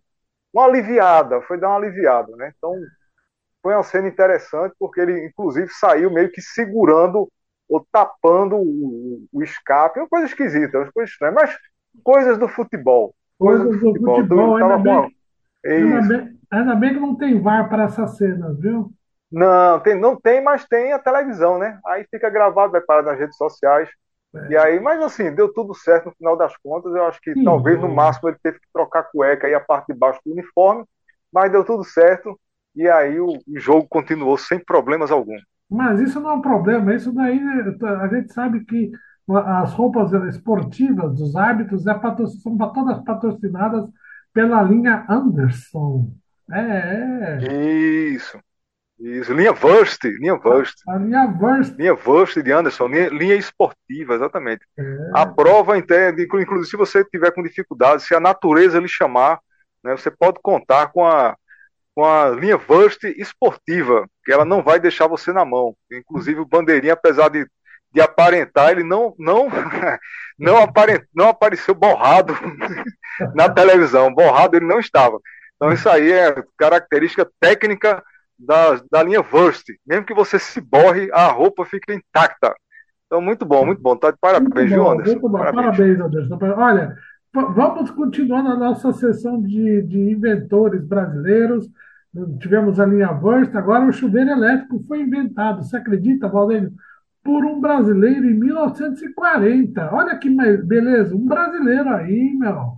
uma 0.52 0.64
aliviada, 0.66 1.40
foi 1.42 1.58
dar 1.58 1.68
uma 1.68 1.78
aliviada, 1.78 2.36
né? 2.36 2.52
Então 2.56 2.72
foi 3.64 3.72
uma 3.72 3.82
cena 3.82 4.06
interessante, 4.06 4.74
porque 4.78 5.00
ele, 5.00 5.24
inclusive, 5.24 5.70
saiu 5.70 6.10
meio 6.10 6.30
que 6.30 6.42
segurando 6.42 7.26
ou 7.66 7.86
tapando 7.90 8.56
o, 8.56 9.24
o 9.32 9.42
escape, 9.42 9.98
uma 9.98 10.08
coisa 10.08 10.26
esquisita, 10.26 10.80
uma 10.80 10.92
coisa 10.92 11.10
estranha, 11.10 11.32
mas 11.32 11.56
coisas 12.02 12.36
do 12.36 12.46
futebol. 12.46 13.14
Coisas, 13.38 13.64
coisas 13.64 13.80
do, 13.80 13.88
futebol, 13.88 14.16
futebol 14.16 14.56
ainda, 14.56 14.76
bem, 14.76 15.16
ainda, 15.64 16.02
bem, 16.02 16.38
ainda, 16.50 16.74
bem, 16.76 16.92
que 16.92 17.00
não 17.00 17.16
tem 17.16 17.40
VAR 17.40 17.66
para 17.70 17.84
essas 17.84 18.18
cenas, 18.18 18.60
viu? 18.60 18.92
Não, 19.32 19.80
tem, 19.80 19.98
não 19.98 20.14
tem, 20.14 20.42
mas 20.42 20.66
tem 20.66 20.92
a 20.92 20.98
televisão, 20.98 21.58
né? 21.58 21.80
Aí 21.86 22.06
fica 22.10 22.28
gravado, 22.28 22.72
vai 22.72 22.82
parar 22.82 23.02
nas 23.02 23.18
redes 23.18 23.38
sociais. 23.38 23.88
É. 24.36 24.48
E 24.50 24.56
aí, 24.58 24.78
mas 24.78 25.02
assim, 25.02 25.34
deu 25.34 25.50
tudo 25.50 25.74
certo 25.74 26.06
no 26.06 26.14
final 26.16 26.36
das 26.36 26.54
contas. 26.58 26.94
Eu 26.94 27.06
acho 27.06 27.18
que 27.22 27.32
Sim, 27.32 27.44
talvez 27.44 27.80
no 27.80 27.88
máximo 27.88 28.28
ele 28.28 28.38
teve 28.42 28.60
que 28.60 28.66
trocar 28.74 29.04
cueca 29.04 29.48
e 29.48 29.54
a 29.54 29.60
parte 29.60 29.86
de 29.86 29.98
baixo 29.98 30.20
do 30.22 30.32
uniforme, 30.32 30.84
mas 31.32 31.50
deu 31.50 31.64
tudo 31.64 31.82
certo. 31.82 32.38
E 32.74 32.88
aí 32.88 33.20
o, 33.20 33.38
o 33.46 33.58
jogo 33.58 33.86
continuou 33.88 34.36
sem 34.36 34.58
problemas 34.58 35.10
algum. 35.10 35.36
Mas 35.70 36.00
isso 36.00 36.20
não 36.20 36.30
é 36.30 36.34
um 36.34 36.40
problema, 36.40 36.94
isso 36.94 37.12
daí 37.12 37.40
a 38.00 38.08
gente 38.08 38.32
sabe 38.32 38.64
que 38.64 38.92
as 39.28 39.72
roupas 39.72 40.12
esportivas 40.34 41.14
dos 41.14 41.34
árbitros 41.34 41.86
é 41.86 41.94
são 42.42 42.58
todas 42.58 43.02
patrocinadas 43.02 43.88
pela 44.32 44.62
linha 44.62 45.06
Anderson. 45.08 46.12
É, 46.52 47.38
é. 47.40 48.08
Isso. 48.12 48.38
Isso, 48.98 49.32
linha 49.32 49.52
Wurst, 49.52 50.04
linha 50.04 50.34
Wurst. 50.34 50.76
A 50.88 50.96
linha 50.96 51.24
Wurst. 51.24 51.76
Linha 51.76 51.94
Wurst 51.94 52.40
de 52.40 52.52
Anderson, 52.52 52.86
linha, 52.86 53.08
linha 53.08 53.34
esportiva, 53.34 54.14
exatamente. 54.14 54.64
É. 54.78 55.10
A 55.12 55.26
prova, 55.26 55.76
inclusive, 55.76 56.64
se 56.66 56.76
você 56.76 57.04
tiver 57.04 57.32
com 57.32 57.42
dificuldade, 57.42 58.02
se 58.02 58.14
a 58.14 58.20
natureza 58.20 58.78
lhe 58.78 58.88
chamar, 58.88 59.40
né, 59.82 59.96
você 59.96 60.10
pode 60.10 60.38
contar 60.40 60.92
com 60.92 61.04
a, 61.04 61.36
com 61.94 62.04
a 62.04 62.30
linha 62.30 62.60
Wurst 62.68 63.04
esportiva, 63.04 64.06
que 64.24 64.32
ela 64.32 64.44
não 64.44 64.62
vai 64.62 64.80
deixar 64.80 65.06
você 65.06 65.32
na 65.32 65.44
mão. 65.44 65.74
Inclusive, 65.92 66.40
o 66.40 66.46
bandeirinha, 66.46 66.94
apesar 66.94 67.28
de, 67.28 67.46
de 67.92 68.00
aparentar, 68.00 68.70
ele 68.70 68.82
não, 68.82 69.14
não, 69.18 69.48
não, 70.38 70.56
aparent, 70.58 71.04
não 71.14 71.28
apareceu 71.28 71.74
borrado 71.74 72.34
na 73.34 73.48
televisão. 73.48 74.12
Borrado 74.12 74.56
ele 74.56 74.66
não 74.66 74.80
estava. 74.80 75.18
Então, 75.56 75.72
isso 75.72 75.88
aí 75.88 76.10
é 76.10 76.34
característica 76.58 77.28
técnica 77.40 78.02
da, 78.38 78.80
da 78.90 79.02
linha 79.02 79.24
Wurst. 79.32 79.64
Mesmo 79.86 80.04
que 80.04 80.14
você 80.14 80.38
se 80.38 80.60
borre, 80.60 81.08
a 81.12 81.28
roupa 81.28 81.64
fica 81.64 81.94
intacta. 81.94 82.54
Então, 83.06 83.20
muito 83.20 83.46
bom, 83.46 83.64
muito 83.64 83.80
bom. 83.80 83.96
Tá 83.96 84.10
de 84.10 84.18
parabéns, 84.20 84.70
viu, 84.70 84.88
Anderson? 84.88 85.12
Muito 85.12 85.28
bom. 85.28 85.38
Parabéns, 85.38 85.76
parabéns 85.76 86.00
Anderson. 86.00 86.38
Olha, 86.56 86.96
vamos 87.34 87.90
continuar 87.90 88.42
na 88.42 88.56
nossa 88.56 88.92
sessão 88.92 89.42
de, 89.42 89.82
de 89.82 89.98
inventores 89.98 90.84
brasileiros. 90.84 91.68
Tivemos 92.38 92.78
a 92.78 92.86
linha 92.86 93.10
Wurst, 93.10 93.54
agora 93.56 93.84
o 93.84 93.92
chuveiro 93.92 94.30
elétrico 94.30 94.84
foi 94.86 95.00
inventado. 95.00 95.64
Você 95.64 95.76
acredita, 95.76 96.28
Valdênio? 96.28 96.72
Por 97.24 97.44
um 97.44 97.60
brasileiro 97.60 98.24
em 98.24 98.34
1940. 98.34 99.92
Olha 99.92 100.16
que 100.16 100.30
beleza, 100.30 101.16
um 101.16 101.26
brasileiro 101.26 101.88
aí, 101.90 102.34
meu. 102.34 102.76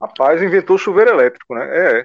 Rapaz, 0.00 0.42
inventou 0.42 0.76
o 0.76 0.78
chuveiro 0.78 1.10
elétrico, 1.10 1.54
né? 1.54 1.66
É. 1.76 2.04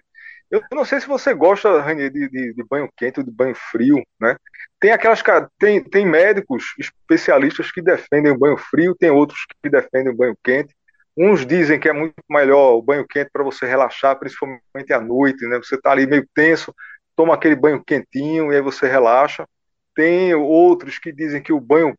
Eu 0.52 0.62
não 0.72 0.86
sei 0.86 1.00
se 1.00 1.08
você 1.08 1.34
gosta, 1.34 1.82
Rani, 1.82 2.10
de, 2.10 2.30
de, 2.30 2.54
de, 2.54 2.64
banho 2.70 2.88
quente 2.96 3.20
ou 3.20 3.26
de 3.26 3.32
banho 3.32 3.56
frio, 3.56 4.04
né? 4.20 4.36
Tem 4.80 4.92
aquelas 4.92 5.24
tem, 5.58 5.82
tem 5.82 6.06
médicos 6.06 6.76
especialistas 6.78 7.72
que 7.72 7.82
defendem 7.82 8.32
o 8.32 8.38
banho 8.38 8.58
frio, 8.58 8.96
tem 8.96 9.10
outros 9.10 9.40
que 9.64 9.70
defendem 9.70 10.14
o 10.14 10.16
banho 10.16 10.38
quente. 10.44 10.76
Uns 11.16 11.46
dizem 11.46 11.80
que 11.80 11.88
é 11.88 11.94
muito 11.94 12.16
melhor 12.30 12.74
o 12.74 12.82
banho 12.82 13.06
quente 13.08 13.30
para 13.32 13.44
você 13.44 13.66
relaxar, 13.66 14.18
principalmente 14.18 14.92
à 14.92 15.00
noite, 15.00 15.46
né? 15.48 15.58
Você 15.58 15.76
está 15.76 15.92
ali 15.92 16.08
meio 16.08 16.28
tenso, 16.34 16.74
toma 17.16 17.36
aquele 17.36 17.56
banho 17.56 17.84
quentinho 17.84 18.52
e 18.52 18.56
aí 18.56 18.62
você 18.62 18.88
relaxa. 18.88 19.48
Tem 19.96 20.34
outros 20.34 20.98
que 20.98 21.12
dizem 21.12 21.42
que 21.42 21.54
o 21.54 21.60
banho 21.60 21.96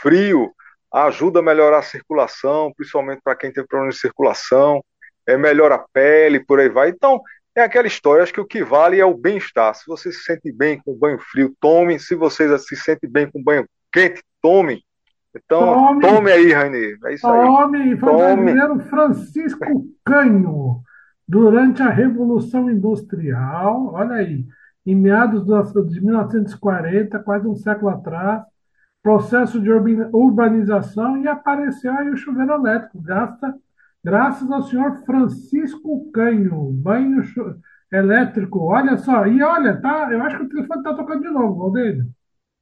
frio 0.00 0.52
ajuda 0.92 1.38
a 1.38 1.42
melhorar 1.42 1.78
a 1.78 1.82
circulação, 1.82 2.72
principalmente 2.76 3.20
para 3.22 3.36
quem 3.36 3.52
tem 3.52 3.64
problema 3.64 3.92
de 3.92 3.98
circulação, 3.98 4.84
é 5.26 5.36
melhora 5.36 5.76
a 5.76 5.86
pele, 5.92 6.44
por 6.44 6.60
aí 6.60 6.68
vai. 6.68 6.90
Então, 6.90 7.20
é 7.54 7.62
aquela 7.62 7.86
história, 7.86 8.22
acho 8.22 8.32
que 8.32 8.40
o 8.40 8.46
que 8.46 8.64
vale 8.64 8.98
é 8.98 9.04
o 9.04 9.16
bem-estar. 9.16 9.74
Se 9.74 9.84
você 9.86 10.10
se 10.10 10.22
sente 10.22 10.50
bem 10.50 10.80
com 10.82 10.94
banho 10.94 11.18
frio, 11.18 11.54
tome. 11.60 11.98
Se 11.98 12.14
você 12.14 12.58
se 12.58 12.76
sente 12.76 13.06
bem 13.06 13.30
com 13.30 13.42
banho 13.42 13.66
quente, 13.92 14.22
tome. 14.40 14.84
Então, 15.34 15.60
tome, 15.60 16.00
tome 16.00 16.30
aí, 16.30 16.52
Rainê. 16.52 16.98
É 17.04 17.14
isso 17.14 17.26
tome, 17.26 17.78
aí. 17.78 17.96
Foi 17.96 18.12
tome. 18.12 18.62
o 18.64 18.80
Francisco 18.80 19.86
Canho, 20.04 20.82
durante 21.26 21.82
a 21.82 21.88
Revolução 21.88 22.70
Industrial, 22.70 23.94
olha 23.94 24.16
aí, 24.16 24.44
em 24.84 24.94
meados 24.94 25.44
de 25.90 26.00
1940, 26.00 27.18
quase 27.20 27.46
um 27.46 27.54
século 27.54 27.90
atrás, 27.90 28.42
processo 29.02 29.60
de 29.60 29.70
urbanização 29.70 31.16
e 31.18 31.26
apareceu 31.28 31.92
aí 31.92 32.10
o 32.10 32.16
chuveiro 32.16 32.52
elétrico. 32.52 33.00
Gasta 33.00 33.54
Graças 34.04 34.50
ao 34.50 34.64
senhor 34.64 35.04
Francisco 35.04 36.10
Canho, 36.10 36.72
banho 36.72 37.22
elétrico. 37.92 38.64
Olha 38.64 38.96
só, 38.96 39.26
e 39.26 39.40
olha, 39.42 39.80
tá, 39.80 40.08
eu 40.10 40.20
acho 40.22 40.38
que 40.38 40.44
o 40.44 40.48
telefone 40.48 40.80
está 40.80 40.94
tocando 40.94 41.22
de 41.22 41.30
novo, 41.30 41.60
Valdeiro. 41.60 42.06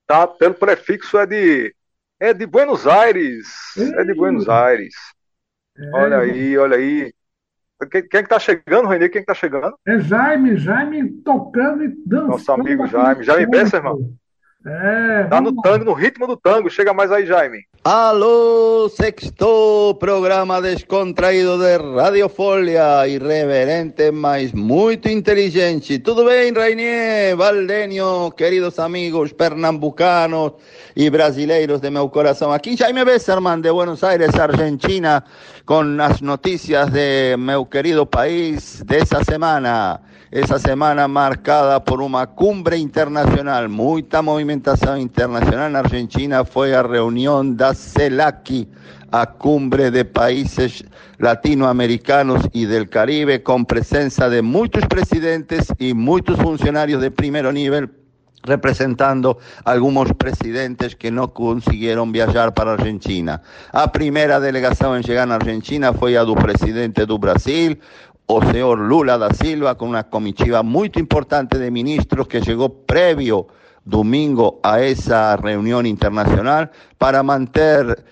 Tá, 0.06 0.26
pelo 0.26 0.52
prefixo 0.52 1.16
é 1.16 1.24
de 1.24 1.74
é 2.20 2.34
de 2.34 2.46
Buenos 2.46 2.86
Aires. 2.86 3.48
É 3.76 4.04
de 4.04 4.14
Buenos 4.14 4.48
Aires. 4.48 4.94
É, 5.76 5.90
olha 5.94 6.18
aí, 6.18 6.58
olha 6.58 6.76
aí. 6.76 7.12
Quem, 7.90 8.06
quem 8.06 8.20
é 8.20 8.22
que 8.22 8.28
tá 8.28 8.38
chegando, 8.38 8.86
Renê? 8.86 9.08
Quem 9.08 9.20
é 9.20 9.22
que 9.22 9.26
tá 9.26 9.34
chegando? 9.34 9.74
É 9.86 9.98
Jaime, 9.98 10.56
Jaime 10.56 11.10
tocando 11.22 11.82
e 11.82 11.88
dançando. 12.06 12.28
Nosso 12.28 12.52
amigo 12.52 12.86
Jaime. 12.86 13.24
Jaime 13.24 13.50
Bessa, 13.50 13.78
irmão. 13.78 14.14
É, 14.66 15.24
tá 15.24 15.40
no 15.40 15.54
tango, 15.62 15.86
no 15.86 15.92
ritmo 15.94 16.26
do 16.26 16.36
tango. 16.36 16.68
Chega 16.68 16.92
mais 16.92 17.10
aí, 17.10 17.24
Jaime. 17.24 17.64
Alô, 17.82 18.90
sexto 18.90 19.94
programa 19.94 20.60
descontraído 20.60 21.56
de 21.56 21.78
Radiofolia, 21.96 23.08
irreverente, 23.08 24.10
mas 24.10 24.52
muito 24.52 25.08
inteligente. 25.08 25.98
Tudo 25.98 26.26
bem, 26.26 26.52
Rainier, 26.52 27.34
Valdenio, 27.38 28.30
queridos 28.32 28.78
amigos 28.78 29.32
pernambucanos 29.32 30.52
e 30.94 31.08
brasileiros 31.08 31.80
de 31.80 31.88
meu 31.88 32.10
coração? 32.10 32.52
Aqui 32.52 32.76
Jaime 32.76 33.02
Besserman, 33.02 33.62
de 33.62 33.72
Buenos 33.72 34.04
Aires, 34.04 34.38
Argentina, 34.38 35.24
com 35.64 35.80
as 36.02 36.20
notícias 36.20 36.90
de 36.90 37.34
meu 37.38 37.64
querido 37.64 38.04
país 38.04 38.82
dessa 38.84 39.24
semana. 39.24 40.02
Esa 40.30 40.60
semana 40.60 41.08
marcada 41.08 41.82
por 41.84 42.00
una 42.00 42.26
cumbre 42.26 42.78
internacional, 42.78 43.68
mucha 43.68 44.22
movimentación 44.22 45.00
internacional 45.00 45.70
en 45.70 45.76
Argentina, 45.76 46.44
fue 46.44 46.74
a 46.74 46.84
reunión 46.84 47.56
da 47.56 47.74
CELACI, 47.74 48.68
a 49.10 49.26
cumbre 49.26 49.90
de 49.90 50.04
países 50.04 50.84
latinoamericanos 51.18 52.48
y 52.52 52.66
del 52.66 52.88
Caribe, 52.88 53.42
con 53.42 53.66
presencia 53.66 54.28
de 54.28 54.40
muchos 54.40 54.86
presidentes 54.86 55.66
y 55.80 55.94
muchos 55.94 56.38
funcionarios 56.38 57.02
de 57.02 57.10
primer 57.10 57.52
nivel 57.52 57.90
representando 58.42 59.38
algunos 59.64 60.12
presidentes 60.14 60.96
que 60.96 61.10
no 61.10 61.32
consiguieron 61.32 62.12
viajar 62.12 62.54
para 62.54 62.72
Argentina. 62.72 63.42
A 63.72 63.92
primera 63.92 64.40
delegación 64.40 64.96
en 64.96 65.02
llegar 65.02 65.30
a 65.30 65.34
Argentina 65.34 65.92
fue 65.92 66.16
a 66.16 66.24
do 66.24 66.34
presidente 66.34 67.04
do 67.04 67.18
Brasil, 67.18 67.78
o 68.32 68.40
señor 68.42 68.78
Lula 68.78 69.18
da 69.18 69.34
Silva, 69.34 69.76
con 69.76 69.88
una 69.88 70.04
comitiva 70.04 70.62
muy 70.62 70.92
importante 70.94 71.58
de 71.58 71.68
ministros 71.72 72.28
que 72.28 72.40
llegó 72.40 72.68
previo 72.68 73.48
domingo 73.84 74.60
a 74.62 74.80
esa 74.82 75.36
reunión 75.36 75.84
internacional 75.84 76.70
para 76.96 77.24
mantener 77.24 78.04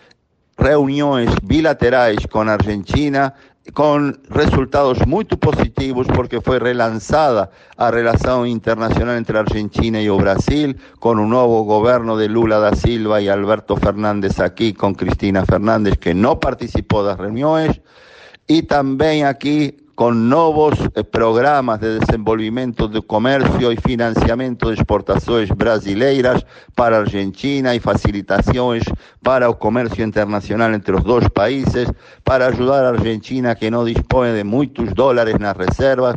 reuniones 0.56 1.30
bilaterales 1.44 2.26
con 2.26 2.48
Argentina 2.48 3.32
con 3.75 4.20
resultados 4.28 5.06
muy 5.06 5.25
positivos 5.25 6.08
porque 6.12 6.40
fue 6.40 6.58
relanzada 6.58 7.50
a 7.76 7.92
relación 7.92 8.48
internacional 8.48 9.18
entre 9.18 9.38
Argentina 9.38 10.00
y 10.00 10.08
Brasil 10.08 10.80
con 10.98 11.20
un 11.20 11.30
nuevo 11.30 11.62
gobierno 11.62 12.16
de 12.16 12.28
Lula 12.28 12.58
da 12.58 12.75
Silva 12.75 13.20
y 13.20 13.28
Alberto 13.28 13.76
Fernández 13.76 14.40
aquí 14.40 14.72
con 14.72 14.94
Cristina 14.94 15.44
Fernández 15.44 15.96
que 15.96 16.12
no 16.12 16.40
participó 16.40 17.04
de 17.04 17.10
las 17.10 17.18
reuniones. 17.18 17.80
Y 18.48 18.62
también 18.62 19.26
aquí 19.26 19.88
con 19.99 20.28
nuevos 20.28 20.78
eh, 20.95 21.02
programas 21.02 21.81
de 21.81 21.99
desenvolvimiento 21.99 22.87
de 22.87 23.02
comercio 23.02 23.73
y 23.73 23.76
financiamiento 23.78 24.69
de 24.69 24.76
exportaciones 24.76 25.49
brasileiras 25.49 26.47
para 26.76 26.99
Argentina 26.99 27.75
y 27.75 27.81
facilitaciones 27.81 28.85
para 29.25 29.49
el 29.49 29.59
comercio 29.59 30.05
internacional 30.05 30.73
entre 30.73 30.93
los 30.95 31.02
dos 31.02 31.28
países, 31.31 31.90
para 32.23 32.47
ayudar 32.47 32.85
a 32.85 32.90
Argentina 32.90 33.57
que 33.57 33.73
no 33.73 33.85
dispone 33.85 34.31
de 34.35 34.45
muchos 34.45 34.95
dólares 34.95 35.35
en 35.35 35.43
las 35.43 35.57
reservas 35.57 36.14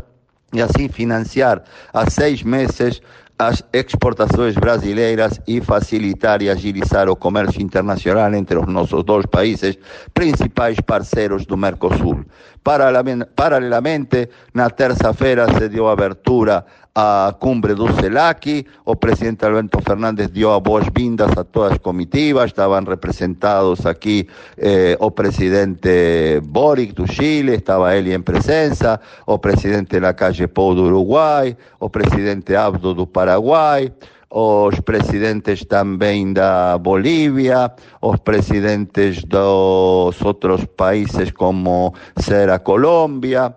y 0.51 0.59
así 0.59 0.87
financiar 0.87 1.63
a 1.91 2.07
seis 2.07 2.45
meses 2.45 3.01
as 3.41 3.63
exportações 3.73 4.53
brasileiras 4.53 5.41
e 5.47 5.59
facilitar 5.61 6.43
e 6.43 6.49
agilizar 6.49 7.09
o 7.09 7.15
comércio 7.15 7.59
internacional 7.59 8.31
entre 8.35 8.55
os 8.59 8.67
nossos 8.67 9.03
dois 9.03 9.25
países, 9.25 9.79
principais 10.13 10.79
parceiros 10.79 11.43
do 11.47 11.57
Mercosul. 11.57 12.23
Paralelamente, 12.63 14.29
na 14.53 14.69
terça-feira 14.69 15.47
se 15.57 15.67
deu 15.69 15.87
abertura 15.87 16.63
à 16.93 17.33
cumbre 17.39 17.73
do 17.73 17.91
CELAC, 17.93 18.65
o 18.85 18.95
presidente 18.95 19.45
Alberto 19.45 19.79
Fernández 19.81 20.29
deu 20.29 20.53
as 20.53 20.61
boas-vindas 20.61 21.31
a 21.37 21.43
todas 21.43 21.73
as 21.73 21.77
comitivas, 21.77 22.47
estavam 22.47 22.83
representados 22.83 23.85
aqui 23.85 24.27
eh, 24.57 24.97
o 24.99 25.09
presidente 25.09 26.41
Boric 26.43 26.93
do 26.93 27.07
Chile, 27.07 27.55
estava 27.55 27.95
ele 27.95 28.13
em 28.13 28.21
presença, 28.21 28.99
o 29.25 29.39
presidente 29.39 29.99
Lacalle 29.99 30.47
Pou 30.47 30.75
do 30.75 30.83
Uruguai, 30.83 31.55
o 31.79 31.89
presidente 31.89 32.55
Abdo 32.55 32.93
do 32.93 33.07
Paraguai, 33.07 33.91
os 34.29 34.79
presidentes 34.81 35.65
também 35.65 36.31
da 36.33 36.77
Bolívia, 36.77 37.71
os 38.01 38.17
presidentes 38.19 39.23
dos 39.25 40.21
outros 40.21 40.65
países 40.65 41.31
como 41.31 41.93
será 42.17 42.57
Colômbia, 42.57 43.53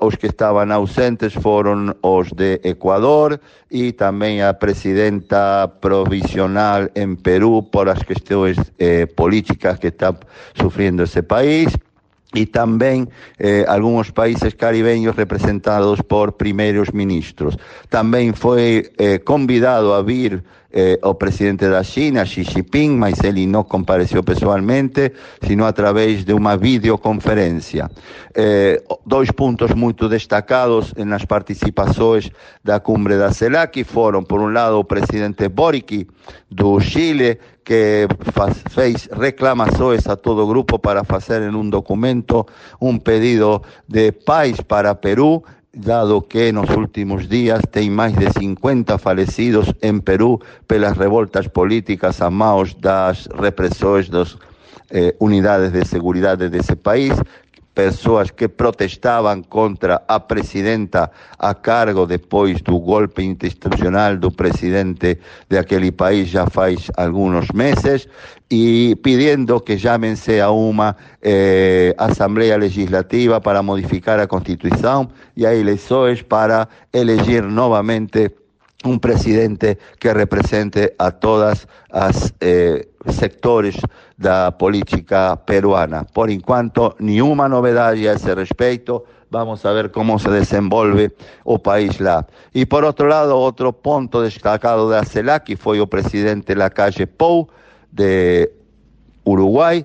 os 0.00 0.14
que 0.16 0.26
estavam 0.26 0.70
ausentes 0.72 1.32
foram 1.32 1.94
os 2.02 2.30
de 2.32 2.60
Equador 2.64 3.40
e 3.70 3.92
também 3.92 4.42
a 4.42 4.52
presidenta 4.52 5.68
provisional 5.80 6.88
em 6.94 7.16
Peru 7.16 7.62
por 7.62 7.88
as 7.88 8.02
questões 8.02 8.58
eh, 8.78 9.06
políticas 9.06 9.78
que 9.78 9.88
está 9.88 10.14
sofrendo 10.54 11.04
esse 11.04 11.22
país 11.22 11.72
y 12.34 12.46
también 12.46 13.08
eh, 13.38 13.64
algunos 13.66 14.12
países 14.12 14.54
caribeños 14.54 15.16
representados 15.16 16.02
por 16.02 16.36
primeros 16.36 16.92
ministros. 16.92 17.56
También 17.88 18.34
fue 18.34 18.92
eh, 18.98 19.20
convidado 19.24 19.94
a 19.94 20.02
vir 20.02 20.44
eh, 20.78 20.98
o 21.02 21.14
presidente 21.14 21.66
da 21.70 21.82
China, 21.82 22.26
Xi 22.26 22.42
Jinping, 22.42 22.90
mas 22.98 23.24
ele 23.24 23.46
não 23.46 23.64
compareceu 23.64 24.22
pessoalmente, 24.22 25.10
sino 25.40 25.64
a 25.64 25.72
través 25.72 26.22
de 26.22 26.34
uma 26.34 26.54
videoconferência. 26.54 27.90
Eh, 28.34 28.82
dois 29.06 29.30
pontos 29.30 29.72
muito 29.72 30.06
destacados 30.06 30.92
nas 30.98 31.24
participações 31.24 32.30
da 32.62 32.78
cumbre 32.78 33.16
da 33.16 33.32
CELAC 33.32 33.84
foram, 33.84 34.22
por 34.22 34.38
um 34.38 34.52
lado, 34.52 34.78
o 34.78 34.84
presidente 34.84 35.48
Boric, 35.48 36.06
do 36.50 36.78
Chile, 36.78 37.38
que 37.64 38.06
fez 38.70 39.08
reclamações 39.10 40.06
a 40.06 40.14
todo 40.14 40.44
o 40.44 40.46
grupo 40.46 40.78
para 40.78 41.02
fazer 41.04 41.42
em 41.42 41.54
um 41.54 41.68
documento 41.68 42.46
um 42.80 42.98
pedido 42.98 43.62
de 43.88 44.12
paz 44.12 44.60
para 44.60 44.94
Peru 44.94 45.42
dado 45.76 46.26
que 46.26 46.48
en 46.48 46.56
los 46.56 46.70
últimos 46.70 47.28
días 47.28 47.60
hay 47.74 47.90
más 47.90 48.16
de 48.16 48.32
50 48.32 48.98
fallecidos 48.98 49.74
en 49.82 50.00
Perú 50.00 50.40
pelas 50.66 50.96
revoltas 50.96 51.48
políticas 51.48 52.22
a 52.22 52.30
maos 52.30 52.80
das 52.80 53.28
represores 53.28 54.08
das 54.08 54.38
eh, 54.88 55.14
unidades 55.18 55.72
de 55.72 55.84
seguridad 55.84 56.38
de 56.38 56.48
ese 56.58 56.76
país 56.76 57.12
pessoas 57.76 58.30
que 58.30 58.48
protestavam 58.48 59.42
contra 59.42 60.02
a 60.08 60.18
presidenta 60.18 61.10
a 61.38 61.52
cargo 61.54 62.06
depois 62.06 62.62
do 62.62 62.80
golpe 62.80 63.22
institucional 63.22 64.16
do 64.16 64.30
presidente 64.32 65.18
de 65.46 65.58
aquele 65.58 65.92
país 65.92 66.28
já 66.28 66.46
faz 66.46 66.90
alguns 66.96 67.50
meses 67.52 68.08
e 68.50 68.96
pedindo 69.02 69.60
que 69.60 69.76
chamem-se 69.76 70.40
a 70.40 70.50
uma 70.50 70.96
eh, 71.20 71.94
Legislativa 72.58 73.42
para 73.42 73.62
modificar 73.62 74.18
a 74.20 74.26
Constituição 74.26 75.10
e 75.36 75.44
a 75.44 75.54
eleições 75.54 76.22
para 76.22 76.66
eleger 76.94 77.42
novamente 77.42 78.30
un 78.86 79.00
presidente 79.00 79.78
que 79.98 80.14
represente 80.14 80.94
a 80.98 81.10
todas 81.10 81.68
as 81.90 82.34
eh, 82.40 82.88
sectores 83.08 83.76
da 84.16 84.52
política 84.52 85.36
peruana. 85.44 86.04
Por 86.04 86.30
enquanto, 86.30 86.94
nenhuma 86.98 87.48
novidade 87.48 88.08
a 88.08 88.14
esse 88.14 88.34
respeito. 88.34 89.04
Vamos 89.30 89.66
a 89.66 89.72
ver 89.72 89.90
cómo 89.90 90.18
se 90.18 90.30
desenvolve 90.30 91.12
o 91.44 91.58
país 91.58 92.00
lá. 92.00 92.26
Y 92.54 92.66
por 92.66 92.84
otro 92.84 93.08
lado, 93.08 93.36
otro 93.36 93.72
punto 93.72 94.22
destacado 94.22 94.88
de 94.88 95.04
CELAC 95.04 95.56
fue 95.56 95.78
el 95.78 95.88
presidente 95.88 96.54
Lacalle 96.54 97.06
Pou 97.06 97.48
de 97.90 98.52
Uruguay, 99.24 99.84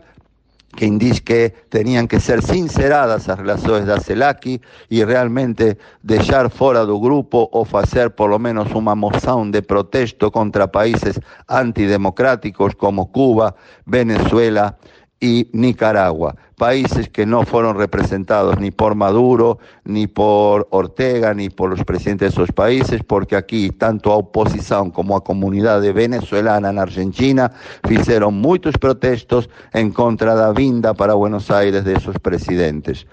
que 0.76 0.90
dice 0.98 1.22
que 1.22 1.54
tenían 1.70 2.08
que 2.08 2.20
ser 2.20 2.42
sinceradas 2.42 3.28
as 3.28 3.38
relações 3.38 3.86
da 3.86 4.00
CELAC 4.00 4.62
e 4.90 5.04
realmente 5.04 5.78
deixar 6.02 6.50
fora 6.50 6.86
do 6.86 7.00
grupo 7.00 7.50
ou 7.52 7.66
fazer 7.66 8.12
por 8.12 8.30
lo 8.30 8.40
menos 8.40 8.72
uma 8.72 8.96
moção 8.96 9.50
de 9.50 9.62
protesto 9.62 10.32
contra 10.32 10.68
países 10.68 11.20
antidemocráticos 11.48 12.76
como 12.76 13.08
Cuba, 13.08 13.56
Venezuela 13.86 14.78
y 15.22 15.48
Nicaragua, 15.54 16.36
países 16.58 17.08
que 17.08 17.28
no 17.28 17.44
fueron 17.44 17.78
representados 17.78 18.60
ni 18.60 18.72
por 18.72 18.96
Maduro, 18.96 19.60
ni 19.86 20.08
por 20.08 20.68
Ortega, 20.72 21.36
ni 21.36 21.50
por 21.50 21.70
los 21.70 21.86
presidentes 21.86 22.30
de 22.30 22.42
esos 22.44 22.52
países, 22.52 23.04
porque 23.04 23.36
aquí 23.36 23.70
tanto 23.70 24.12
a 24.12 24.16
oposición 24.16 24.90
como 24.90 25.16
a 25.16 25.24
comunidad 25.24 25.80
venezolana 25.94 26.72
en 26.72 26.80
Argentina 26.80 27.52
hicieron 27.88 28.34
muchos 28.34 28.80
protestos 28.80 29.48
en 29.74 29.92
contra 29.92 30.36
de 30.36 30.42
la 30.42 30.52
vinda 30.54 30.96
para 30.96 31.14
Buenos 31.14 31.52
Aires 31.52 31.86
de 31.86 31.94
esos 31.94 32.18
presidentes. 32.18 33.06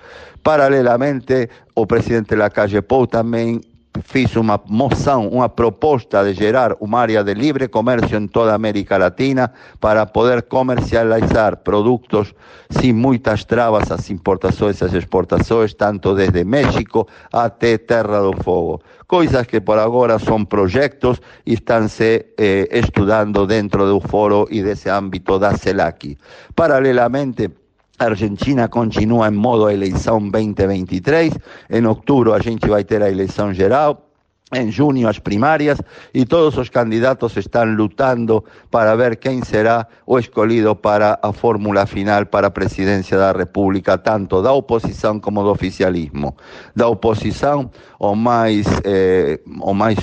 Paralelamente, 0.42 1.50
o 1.74 1.86
presidente 1.86 2.36
Lacalle 2.36 2.80
Pou 2.80 3.06
también 3.06 3.60
fiz 4.04 4.36
uma 4.36 4.60
moção, 4.66 5.28
uma 5.28 5.48
proposta 5.48 6.24
de 6.24 6.32
gerar 6.32 6.76
uma 6.80 7.00
área 7.00 7.22
de 7.24 7.34
livre 7.34 7.68
comércio 7.68 8.18
em 8.18 8.26
toda 8.26 8.52
a 8.52 8.54
América 8.54 8.96
Latina 8.96 9.52
para 9.80 10.06
poder 10.06 10.42
comercializar 10.42 11.58
produtos 11.58 12.34
sem 12.70 12.92
muitas 12.92 13.44
travas 13.44 13.90
às 13.90 14.10
importações 14.10 14.80
e 14.80 14.84
às 14.84 14.92
exportações, 14.92 15.74
tanto 15.74 16.14
desde 16.14 16.44
México 16.44 17.06
até 17.32 17.78
Terra 17.78 18.20
do 18.20 18.32
Fogo. 18.42 18.80
Coisas 19.06 19.46
que 19.46 19.60
por 19.60 19.78
agora 19.78 20.18
são 20.18 20.44
projetos 20.44 21.20
e 21.46 21.54
estão 21.54 21.88
se 21.88 22.26
eh, 22.38 22.68
estudando 22.70 23.46
dentro 23.46 23.86
do 23.86 24.00
foro 24.00 24.46
e 24.50 24.62
desse 24.62 24.90
âmbito 24.90 25.38
da 25.38 25.56
CELAC. 25.56 26.18
Paralelamente, 26.54 27.50
Argentina 27.98 28.68
continua 28.68 29.28
em 29.28 29.32
modo 29.32 29.68
eleição 29.68 30.20
2023. 30.28 31.34
Em 31.70 31.84
outubro 31.86 32.32
a 32.32 32.38
gente 32.38 32.68
vai 32.68 32.84
ter 32.84 33.02
a 33.02 33.10
eleição 33.10 33.52
geral. 33.52 34.04
Em 34.50 34.70
junho 34.70 35.06
as 35.06 35.18
primárias 35.18 35.78
e 36.14 36.24
todos 36.24 36.56
os 36.56 36.70
candidatos 36.70 37.36
estão 37.36 37.66
lutando 37.66 38.42
para 38.70 38.96
ver 38.96 39.16
quem 39.16 39.44
será 39.44 39.86
o 40.06 40.18
escolhido 40.18 40.74
para 40.74 41.18
a 41.22 41.32
fórmula 41.34 41.84
final 41.84 42.24
para 42.24 42.46
a 42.46 42.50
presidência 42.50 43.18
da 43.18 43.32
República, 43.32 43.98
tanto 43.98 44.40
da 44.40 44.50
oposição 44.52 45.20
como 45.20 45.42
do 45.42 45.50
oficialismo. 45.50 46.34
Da 46.74 46.88
oposição, 46.88 47.70
o 47.98 48.14
mais, 48.14 48.66
eh, 48.84 49.38
o 49.60 49.74
mais 49.74 49.98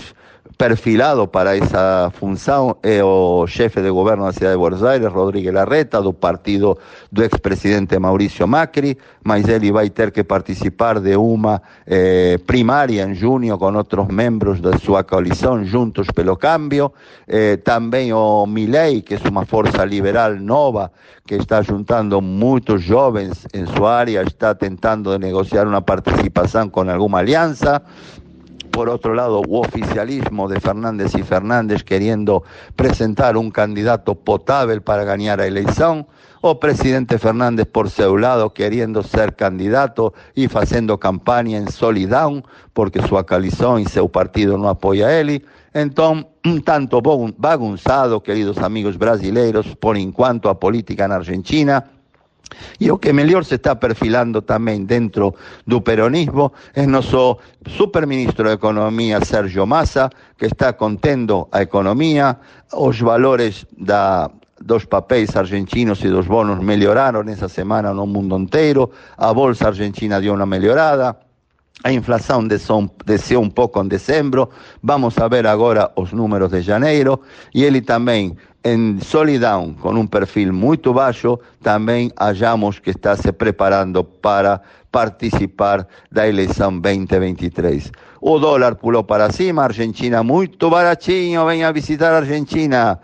perfilado 0.58 1.28
para 1.28 1.56
essa 1.56 2.12
função 2.18 2.78
é 2.82 3.04
o 3.04 3.46
chefe 3.46 3.82
de 3.82 3.90
governo 3.90 4.26
da 4.26 4.32
cidade 4.32 4.54
de 4.54 4.58
Buenos 4.58 4.84
Aires, 4.84 5.12
Rodríguez 5.12 5.54
Larreta, 5.54 6.02
do 6.02 6.14
partido 6.14 6.78
do 7.12 7.22
ex-presidente 7.22 8.00
Maurício 8.00 8.48
Macri, 8.48 8.98
mas 9.24 9.48
ele 9.48 9.72
vai 9.72 9.90
ter 9.90 10.12
que 10.12 10.24
participar 10.24 11.00
de 11.00 11.16
uma 11.16 11.62
eh, 11.86 12.38
primária 12.46 13.04
em 13.04 13.14
junho 13.14 13.58
com 13.58 13.74
outros 13.76 14.08
membros 14.08 14.62
da 14.62 14.78
sua 14.78 15.04
coalição, 15.04 15.64
Juntos 15.66 16.08
pelo 16.16 16.38
Cambio. 16.38 16.92
Eh, 17.28 17.58
também 17.58 18.14
o 18.14 18.46
Milei, 18.46 19.02
que 19.02 19.16
é 19.16 19.20
uma 19.30 19.46
força 19.46 19.84
liberal 19.84 20.36
nova, 20.36 20.92
que 21.28 21.36
está 21.36 21.62
juntando 21.62 22.22
muitos 22.22 22.82
jovens 22.82 23.46
em 23.54 23.66
sua 23.66 23.96
área, 23.98 24.22
está 24.24 24.56
tentando 24.56 25.18
negociar 25.18 25.68
uma 25.68 25.82
participação 25.82 26.70
com 26.70 26.90
alguma 26.90 27.20
aliança 27.20 27.82
por 28.76 28.90
otro 28.90 29.14
lado, 29.14 29.42
oficialismo 29.50 30.50
de 30.50 30.60
Fernández 30.60 31.16
y 31.16 31.24
Fernández 31.24 31.82
queriendo 31.82 32.44
presentar 32.76 33.38
un 33.38 33.50
candidato 33.50 34.16
potable 34.16 34.82
para 34.82 35.06
ganar 35.06 35.40
la 35.40 35.48
elección, 35.48 36.06
o 36.42 36.60
presidente 36.60 37.18
Fernández 37.18 37.68
por 37.68 37.90
su 37.90 38.18
lado 38.18 38.54
queriendo 38.54 39.02
ser 39.02 39.38
candidato 39.38 40.14
y 40.36 40.48
haciendo 40.54 41.00
campaña 41.00 41.58
en 41.58 41.72
Solidown 41.72 42.44
porque 42.74 43.02
su 43.02 43.16
coalición 43.26 43.80
y 43.80 43.86
su 43.86 44.12
partido 44.12 44.58
no 44.58 44.68
apoya 44.68 45.08
a 45.08 45.20
él. 45.20 45.46
Entonces, 45.74 46.28
un 46.44 46.62
tanto 46.62 47.02
bagunzado, 47.02 48.22
queridos 48.22 48.58
amigos 48.58 48.98
brasileiros, 48.98 49.76
por 49.78 49.98
enquanto 49.98 50.50
a 50.50 50.60
política 50.60 51.06
en 51.06 51.14
Argentina, 51.14 51.92
y 52.80 52.88
lo 52.88 53.00
que 53.00 53.14
mejor 53.14 53.46
se 53.46 53.56
está 53.56 53.80
perfilando 53.80 54.42
también 54.42 54.88
dentro 54.88 55.36
del 55.66 55.82
peronismo 55.84 56.54
es 56.74 56.88
nuestro 56.88 57.40
superministro 57.66 58.50
de 58.50 58.56
Economía, 58.56 59.22
Sergio 59.22 59.66
Massa, 59.66 60.10
que 60.38 60.48
está 60.48 60.76
contendo 60.78 61.50
a 61.52 61.62
economía, 61.62 62.40
los 62.72 63.02
valores 63.02 63.66
de 63.78 64.28
dos 64.60 64.86
papéis 64.86 65.36
argentinos 65.36 66.04
y 66.04 66.08
dos 66.08 66.28
bonos 66.28 66.62
mejoraron 66.62 67.30
esa 67.30 67.50
semana 67.50 67.92
en 67.92 68.00
el 68.00 68.08
mundo 68.08 68.36
entero, 68.36 68.92
a 69.18 69.32
bolsa 69.32 69.68
argentina 69.68 70.20
dio 70.20 70.34
una 70.34 70.46
mejorada, 70.46 71.20
a 71.84 71.92
inflación 71.92 72.48
desceu 72.48 73.40
un 73.40 73.52
poco 73.52 73.82
en 73.82 73.90
diciembre, 73.90 74.48
vamos 74.82 75.18
a 75.20 75.28
ver 75.28 75.46
ahora 75.46 75.92
los 75.96 76.14
números 76.14 76.52
de 76.52 76.64
janeiro, 76.64 77.22
y 77.52 77.66
él 77.66 77.86
también 77.86 78.38
en 78.66 79.00
Solidown, 79.00 79.76
con 79.76 79.96
un 79.96 80.08
perfil 80.08 80.52
muy 80.52 80.78
bajo, 80.84 81.40
también 81.62 82.12
hallamos 82.18 82.82
que 82.82 82.90
está 82.90 83.16
se 83.16 83.32
preparando 83.32 84.04
para 84.04 84.60
participar 84.90 85.88
de 86.10 86.22
la 86.22 86.26
elección 86.26 86.82
2023. 86.82 87.92
O 88.22 88.40
dólar 88.40 88.80
puló 88.80 89.06
para 89.06 89.32
cima, 89.32 89.66
Argentina 89.66 90.24
muy 90.24 90.48
baratinho, 90.60 91.46
ven 91.46 91.64
a 91.64 91.72
visitar 91.72 92.12
Argentina. 92.16 93.00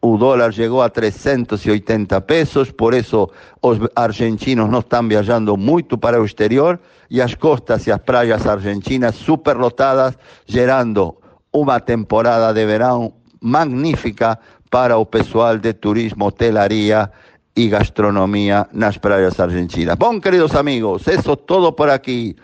O 0.00 0.16
dólar 0.16 0.54
llegó 0.54 0.82
a 0.82 0.88
380 0.88 2.26
pesos, 2.26 2.72
por 2.72 2.94
eso 2.94 3.30
los 3.62 3.80
argentinos 3.94 4.70
no 4.70 4.78
están 4.78 5.08
viajando 5.08 5.58
mucho 5.58 5.98
para 5.98 6.16
el 6.16 6.22
exterior 6.22 6.80
y 7.10 7.18
las 7.18 7.36
costas 7.36 7.86
y 7.86 7.90
las 7.90 8.00
playas 8.00 8.46
argentinas 8.46 9.14
superlotadas, 9.16 10.18
gerando 10.46 11.20
una 11.50 11.80
temporada 11.80 12.54
de 12.54 12.64
verano 12.64 13.12
magnífica 13.44 14.40
para 14.74 14.98
o 14.98 15.06
pessoal 15.06 15.56
de 15.56 15.72
turismo, 15.72 16.24
hotelaria 16.24 17.08
e 17.54 17.68
gastronomia 17.68 18.66
nas 18.72 18.98
praias 18.98 19.38
argentinas. 19.38 19.94
Bom, 19.94 20.20
queridos 20.20 20.52
amigos, 20.56 21.06
isso 21.06 21.36
todo 21.36 21.72
por 21.72 21.88
aqui. 21.88 22.34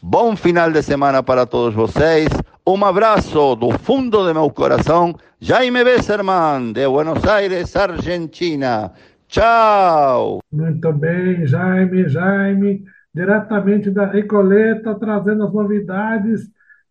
Bom 0.00 0.36
final 0.36 0.70
de 0.70 0.84
semana 0.84 1.20
para 1.20 1.46
todos 1.46 1.74
vocês. 1.74 2.28
Um 2.64 2.84
abraço 2.84 3.56
do 3.56 3.72
fundo 3.72 4.24
de 4.24 4.32
meu 4.32 4.48
coração. 4.50 5.16
Jaime 5.40 5.82
Besserman, 5.82 6.72
de 6.72 6.86
Buenos 6.86 7.24
Aires, 7.26 7.74
Argentina. 7.74 8.92
Tchau! 9.26 10.38
Muito 10.52 10.92
bem, 10.92 11.44
Jaime, 11.44 12.08
Jaime, 12.08 12.84
diretamente 13.12 13.90
da 13.90 14.06
Recoleta, 14.06 14.94
trazendo 14.94 15.42
as 15.42 15.52
novidades, 15.52 16.42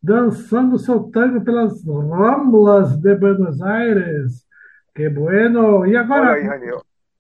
dançando 0.03 0.77
seu 0.77 1.03
tango 1.03 1.39
pelas 1.39 1.85
ramblas 1.85 2.97
de 2.97 3.15
Buenos 3.15 3.61
Aires. 3.61 4.48
Que 4.99 5.07
bueno. 5.07 5.85
E 5.85 5.95
agora, 5.95 6.33
aí, 6.33 6.43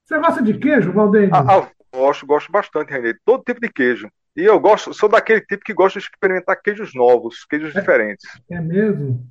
você 0.05 0.19
gosta 0.19 0.43
de 0.43 0.53
queijo, 0.57 0.91
Valdênio? 0.91 1.31
Ah, 1.31 1.55
ah, 1.59 1.69
gosto, 1.95 2.25
gosto 2.27 2.51
bastante, 2.51 2.91
Renê. 2.91 3.13
Todo 3.23 3.41
tipo 3.41 3.61
de 3.61 3.71
queijo. 3.71 4.11
E 4.35 4.43
eu 4.43 4.59
gosto, 4.59 4.93
sou 4.93 5.07
daquele 5.07 5.39
tipo 5.39 5.63
que 5.63 5.73
gosta 5.73 5.97
de 5.97 6.05
experimentar 6.05 6.61
queijos 6.61 6.93
novos, 6.93 7.45
queijos 7.45 7.73
diferentes. 7.73 8.29
É 8.49 8.59
mesmo? 8.59 9.25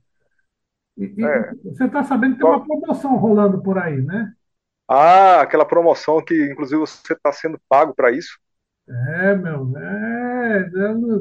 E, 0.97 1.05
e 1.05 1.25
É. 1.25 1.51
você 1.65 1.85
está 1.85 2.03
sabendo 2.05 2.37
que 2.37 2.39
tem 2.41 2.49
uma 2.49 2.65
promoção 2.65 3.17
rolando 3.17 3.63
por 3.63 3.77
aí, 3.77 4.01
né? 4.01 4.33
Ah, 4.89 5.43
aquela 5.43 5.67
promoção 5.67 6.25
que 6.25 6.35
inclusive 6.51 6.81
você 6.81 7.13
está 7.13 7.31
sendo 7.31 7.61
pago 7.69 7.95
para 7.95 8.11
isso. 8.11 8.39
É, 8.89 9.35
meu, 9.35 9.71
é, 9.77 10.71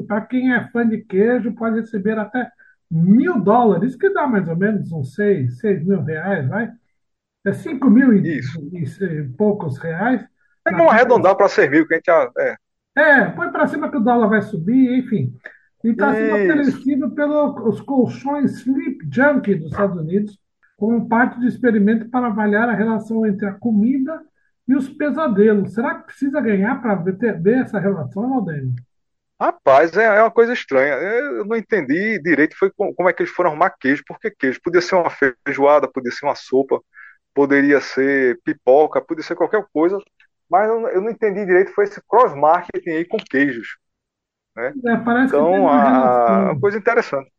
para 0.06 0.22
quem 0.22 0.54
é 0.54 0.66
fã 0.70 0.88
de 0.88 1.02
queijo, 1.04 1.54
pode 1.54 1.80
receber 1.80 2.18
até 2.18 2.50
mil 2.90 3.38
dólares, 3.38 3.94
que 3.94 4.08
dá 4.08 4.26
mais 4.26 4.48
ou 4.48 4.56
menos 4.56 4.90
uns 4.90 5.14
seis, 5.14 5.58
seis 5.58 5.84
mil 5.84 6.02
reais, 6.02 6.48
vai? 6.48 6.72
É 7.46 7.52
cinco 7.52 7.88
mil 7.88 8.12
e, 8.14 8.38
Isso. 8.38 8.60
e- 8.72 9.04
e 9.04 9.28
poucos 9.36 9.78
reais. 9.78 10.22
É 10.66 10.70
vamos 10.70 10.92
arredondar 10.92 11.36
para 11.36 11.48
ser 11.48 11.70
mil, 11.70 11.86
que 11.86 11.94
a 11.94 11.96
gente 11.96 12.06
já. 12.06 12.30
É. 12.38 12.56
É, 12.96 13.24
põe 13.26 13.50
para 13.50 13.68
cima 13.68 13.90
que 13.90 13.96
o 13.96 14.00
dólar 14.00 14.28
vai 14.28 14.42
subir, 14.42 14.98
enfim. 14.98 15.32
E 15.84 15.90
está 15.90 16.12
sendo 16.12 16.34
oferecido 16.34 17.10
pelos 17.12 17.80
colchões 17.80 18.60
Sleep 18.60 18.98
Junkie 19.10 19.54
dos 19.54 19.70
Estados 19.70 19.96
Unidos, 19.96 20.38
como 20.76 21.08
parte 21.08 21.38
do 21.38 21.46
experimento 21.46 22.08
para 22.10 22.26
avaliar 22.26 22.68
a 22.68 22.74
relação 22.74 23.24
entre 23.24 23.46
a 23.46 23.52
comida 23.52 24.20
e 24.66 24.74
os 24.74 24.88
pesadelos. 24.88 25.74
Será 25.74 25.94
que 25.94 26.06
precisa 26.06 26.40
ganhar 26.40 26.82
para 26.82 26.96
ver, 26.96 27.58
essa 27.58 27.78
relação, 27.78 28.34
Aldênio? 28.34 28.74
Rapaz, 29.40 29.96
é, 29.96 30.04
é 30.04 30.20
uma 30.20 30.32
coisa 30.32 30.52
estranha. 30.52 30.94
Eu 30.94 31.44
não 31.44 31.56
entendi 31.56 32.20
direito 32.20 32.56
foi 32.58 32.72
como, 32.76 33.08
é 33.08 33.12
que 33.12 33.22
eles 33.22 33.32
foram 33.32 33.50
arrumar 33.50 33.70
queijo. 33.70 34.02
Por 34.06 34.18
que 34.18 34.30
queijo? 34.32 34.60
Podia 34.62 34.80
ser 34.80 34.96
uma 34.96 35.10
feijoada, 35.10 35.88
podia 35.88 36.10
ser 36.10 36.26
uma 36.26 36.34
sopa, 36.34 36.80
poderia 37.38 37.80
ser 37.80 38.40
pipoca, 38.44 39.00
podia 39.00 39.22
ser 39.24 39.36
qualquer 39.36 39.64
coisa. 39.72 39.98
Mas 40.50 40.68
eu, 40.68 40.80
não- 40.80 40.90
entendi 41.10 41.44
direito 41.46 41.72
foi 41.74 41.84
esse 41.84 42.00
cross-marketing 42.08 42.90
aí 42.90 43.04
com 43.06 43.18
queijos. 43.18 43.78
Né? 44.56 44.76
É, 44.86 44.96
parece 45.04 45.34
que 45.36 45.44
tem 45.44 45.58
Então, 45.58 45.68
uma 45.68 45.78
a, 45.78 46.52
a 46.52 46.56
relação. 46.56 46.60
coisa 46.60 46.78
interessante. 46.78 47.30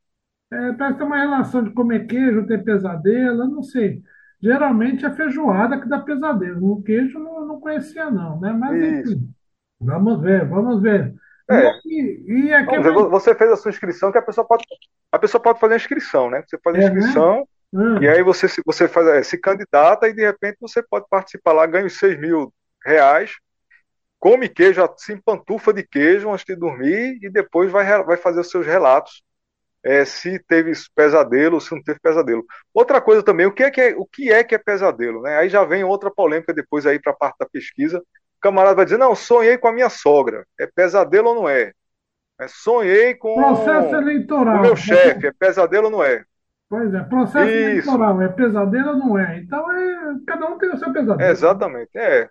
É, 0.52 0.74
parece 0.74 0.94
que 0.94 0.98
tem 1.00 1.08
uma 1.08 1.18
relação 1.18 1.64
de 1.64 1.72
comer 1.74 2.08
queijo, 2.08 2.48
ter 2.48 2.64
pesadelo, 2.64 3.44
eu 3.44 3.48
não 3.50 3.62
sei. 3.64 4.02
Geralmente 4.42 5.06
é 5.06 5.12
feijoada 5.14 5.80
que 5.80 5.88
dá 5.88 6.00
pesadelo. 6.00 6.72
O 6.74 6.82
queijo 6.84 7.18
eu 7.20 7.24
não, 7.24 7.48
não 7.48 7.60
conhecia, 7.60 8.10
não, 8.10 8.40
né? 8.40 8.52
Mas 8.54 8.82
Isso. 9.02 9.16
enfim, 9.16 9.32
vamos 9.80 10.22
ver, 10.22 10.48
vamos 10.50 10.82
ver. 10.82 11.14
É. 11.50 11.80
E, 11.86 12.48
e 12.48 12.54
aqui 12.54 12.78
Vamos 12.78 12.84
ver, 12.84 12.94
vo- 12.94 13.10
você 13.10 13.36
fez 13.36 13.52
a 13.52 13.58
sua 13.58 13.72
inscrição, 13.72 14.12
que 14.12 14.18
a 14.18 14.22
pessoa 14.22 14.46
pode, 14.48 14.64
a 15.12 15.20
pessoa 15.20 15.42
pode 15.42 15.60
fazer 15.60 15.74
a 15.76 15.78
inscrição, 15.78 16.30
né? 16.30 16.44
Você 16.48 16.58
faz 16.64 16.76
a 16.78 16.80
É, 16.80 16.90
né? 16.90 17.24
Ah, 17.75 17.99
e 18.01 18.08
aí 18.08 18.23
você, 18.23 18.47
se- 18.47 18.62
você 18.65 18.88
faz, 18.88 19.08
é, 19.08 19.23
se 19.23 19.38
candidata 19.38 20.08
e 20.08 20.13
de 20.13 20.21
repente 20.23 20.58
você 20.62 20.82
pode 20.84 21.05
participar 21.10 21.53
lá, 21.53 21.65
ganha 21.65 21.86
os 21.86 21.97
6 21.97 22.17
mil 22.19 22.53
reais, 22.86 23.34
come 24.19 24.49
queijo, 24.49 24.84
assim, 24.84 25.17
pantufa 25.17 25.73
de 25.73 25.84
queijo 25.88 26.32
antes 26.32 26.45
de 26.45 26.55
dormir 26.55 27.19
e 27.23 27.29
depois 27.32 27.71
vai, 27.71 27.86
vai 28.03 28.17
fazer 28.17 28.41
os 28.41 28.49
seus 28.51 28.65
relatos 28.65 29.23
é, 29.84 30.05
se 30.05 30.39
teve 30.47 30.73
pesadelo 30.95 31.55
ou 31.55 31.62
se 31.62 31.73
não 31.75 31.84
teve 31.84 31.99
pesadelo. 32.01 32.45
Outra 32.73 33.01
coisa 33.01 33.23
também, 33.23 33.45
o 33.47 33.53
que 33.53 33.63
é 33.63 33.71
que 33.71 33.82
é, 33.82 33.95
o 33.97 34.05
que 34.05 34.32
é, 34.32 34.43
que 34.43 34.55
é 34.55 34.58
pesadelo, 34.60 35.21
né? 35.23 35.38
Aí 35.38 35.49
já 35.49 35.63
vem 35.65 35.84
outra 35.84 36.12
polêmica 36.12 36.53
depois 36.53 36.86
aí 36.86 36.99
para 37.01 37.13
a 37.13 37.15
parte 37.15 37.38
da 37.39 37.47
pesquisa. 37.49 37.99
O 37.99 38.41
camarada 38.41 38.75
vai 38.75 38.86
dizer, 38.86 38.97
não, 38.97 39.15
sonhei 39.15 39.58
com 39.58 39.67
a 39.69 39.73
minha 39.73 39.89
sogra. 39.89 40.45
É 40.60 40.67
pesadelo 40.67 41.29
ou 41.29 41.36
não 41.36 41.49
é? 41.49 41.73
É, 42.39 42.47
sonhei 42.47 43.15
com 43.15 43.58
processo 43.58 43.99
o 44.51 44.60
meu 44.60 44.75
chefe. 44.75 45.27
É 45.27 45.32
pesadelo 45.34 45.86
ou 45.86 45.91
não 45.91 46.03
é? 46.03 46.23
Pois 46.69 46.93
é, 46.93 47.03
processo 47.03 47.49
Isso. 47.49 47.89
eleitoral. 47.89 48.21
É 48.21 48.27
pesadelo 48.27 48.91
ou 48.91 48.97
não 48.97 49.17
é? 49.17 49.39
Então, 49.39 49.71
é, 49.71 50.15
cada 50.27 50.47
um 50.47 50.58
tem 50.58 50.69
o 50.69 50.77
seu 50.77 50.93
pesadelo. 50.93 51.21
É, 51.21 51.32
exatamente. 51.32 51.89
É. 51.95 52.29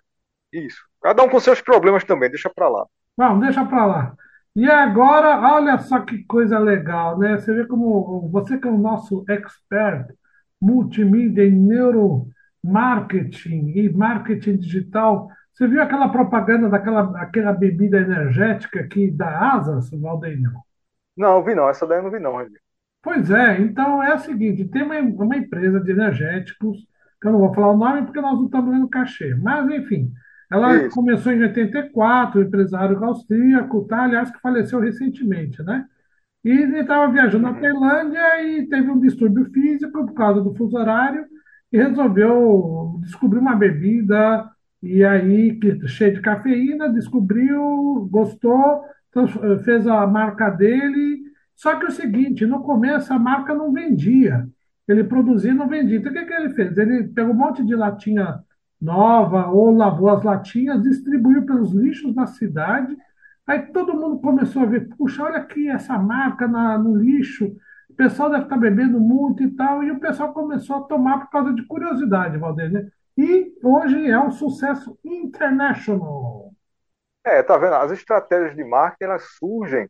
Isso. 0.51 0.81
Cada 1.01 1.23
um 1.23 1.29
com 1.29 1.39
seus 1.39 1.61
problemas 1.61 2.03
também, 2.03 2.29
deixa 2.29 2.49
pra 2.49 2.69
lá. 2.69 2.85
Não, 3.17 3.39
deixa 3.39 3.65
pra 3.65 3.85
lá. 3.85 4.13
E 4.55 4.69
agora, 4.69 5.39
olha 5.53 5.77
só 5.79 5.99
que 5.99 6.23
coisa 6.23 6.57
legal, 6.57 7.17
né? 7.19 7.37
Você 7.37 7.53
vê 7.53 7.65
como 7.65 8.29
você 8.31 8.57
que 8.57 8.67
é 8.67 8.71
o 8.71 8.77
nosso 8.77 9.23
expert 9.29 10.07
multimídia 10.61 11.45
em 11.45 11.51
neuromarketing 11.51 13.71
e 13.75 13.89
marketing 13.89 14.57
digital, 14.57 15.29
você 15.53 15.67
viu 15.67 15.81
aquela 15.81 16.09
propaganda 16.09 16.69
daquela 16.69 17.21
aquela 17.21 17.53
bebida 17.53 17.99
energética 17.99 18.87
que 18.87 19.11
dá 19.11 19.53
asas, 19.53 19.89
Valdênio? 19.91 20.51
Não, 21.15 21.43
vi 21.43 21.53
não. 21.53 21.69
Essa 21.69 21.85
daí 21.85 21.99
eu 21.99 22.03
não 22.03 22.11
vi 22.11 22.19
não, 22.19 22.37
Regi. 22.37 22.57
Pois 23.01 23.31
é, 23.31 23.61
então 23.61 24.03
é 24.03 24.13
o 24.13 24.19
seguinte, 24.19 24.65
tem 24.65 24.83
uma, 24.83 24.99
uma 24.99 25.37
empresa 25.37 25.79
de 25.79 25.91
energéticos, 25.91 26.77
que 27.21 27.27
eu 27.27 27.31
não 27.31 27.39
vou 27.39 27.53
falar 27.53 27.71
o 27.71 27.77
nome 27.77 28.03
porque 28.03 28.21
nós 28.21 28.37
não 28.37 28.45
estamos 28.45 28.71
dando 28.71 28.89
cachê, 28.89 29.35
mas 29.35 29.69
enfim, 29.69 30.11
ela 30.51 30.75
Isso. 30.75 30.95
começou 30.95 31.31
em 31.31 31.43
84, 31.43 32.39
um 32.39 32.43
empresário 32.43 33.03
austríaco, 33.03 33.85
tá? 33.85 34.03
Aliás, 34.03 34.31
que 34.31 34.41
faleceu 34.41 34.79
recentemente, 34.79 35.61
né? 35.63 35.85
E 36.43 36.49
ele 36.49 36.79
estava 36.79 37.11
viajando 37.11 37.43
na 37.43 37.53
Tailândia 37.53 38.41
e 38.43 38.67
teve 38.67 38.89
um 38.89 38.99
distúrbio 38.99 39.45
físico 39.51 40.05
por 40.05 40.13
causa 40.13 40.41
do 40.41 40.55
fuso 40.55 40.77
horário 40.77 41.25
e 41.71 41.77
resolveu 41.77 42.97
descobrir 43.01 43.39
uma 43.39 43.55
bebida 43.55 44.49
e 44.81 45.03
aí 45.03 45.59
que 45.59 45.87
cheia 45.87 46.13
de 46.13 46.21
cafeína, 46.21 46.91
descobriu, 46.91 48.07
gostou, 48.09 48.81
fez 49.63 49.85
a 49.85 50.07
marca 50.07 50.49
dele. 50.49 51.28
Só 51.59 51.75
que 51.75 51.85
é 51.85 51.89
o 51.89 51.91
seguinte, 51.91 52.45
no 52.45 52.63
começo 52.63 53.13
a 53.13 53.19
marca 53.19 53.53
não 53.53 53.73
vendia. 53.73 54.47
Ele 54.87 55.03
produzia 55.03 55.51
e 55.51 55.53
não 55.53 55.67
vendia. 55.67 55.97
Então 55.97 56.11
o 56.11 56.15
que, 56.15 56.25
que 56.25 56.33
ele 56.33 56.49
fez? 56.51 56.77
Ele 56.77 57.03
pegou 57.09 57.33
um 57.33 57.37
monte 57.37 57.65
de 57.65 57.75
latinha 57.75 58.39
nova 58.81 59.47
ou 59.47 59.75
lavou 59.75 60.09
as 60.09 60.23
latinhas, 60.23 60.81
distribuiu 60.81 61.45
pelos 61.45 61.73
lixos 61.73 62.15
da 62.15 62.25
cidade 62.25 62.95
Aí 63.49 63.63
todo 63.73 63.95
mundo 63.95 64.21
começou 64.21 64.61
a 64.61 64.65
ver, 64.67 64.89
puxa, 64.89 65.23
olha 65.23 65.37
aqui 65.37 65.67
essa 65.67 65.97
marca 65.97 66.47
na, 66.47 66.77
no 66.77 66.95
lixo, 66.95 67.57
o 67.89 67.93
pessoal 67.95 68.29
deve 68.29 68.43
estar 68.43 68.57
bebendo 68.57 68.99
muito 68.99 69.41
e 69.41 69.49
tal, 69.55 69.83
e 69.83 69.89
o 69.89 69.99
pessoal 69.99 70.31
começou 70.31 70.75
a 70.75 70.81
tomar 70.83 71.21
por 71.21 71.31
causa 71.31 71.51
de 71.51 71.65
curiosidade, 71.65 72.37
Valdir, 72.37 72.71
né? 72.71 72.87
E 73.17 73.51
hoje 73.63 74.07
é 74.07 74.19
um 74.19 74.29
sucesso 74.29 74.95
international. 75.03 76.53
É, 77.23 77.41
tá 77.41 77.57
vendo? 77.57 77.73
As 77.73 77.91
estratégias 77.91 78.55
de 78.55 78.63
marketing 78.63 79.03
elas 79.05 79.23
surgem 79.39 79.89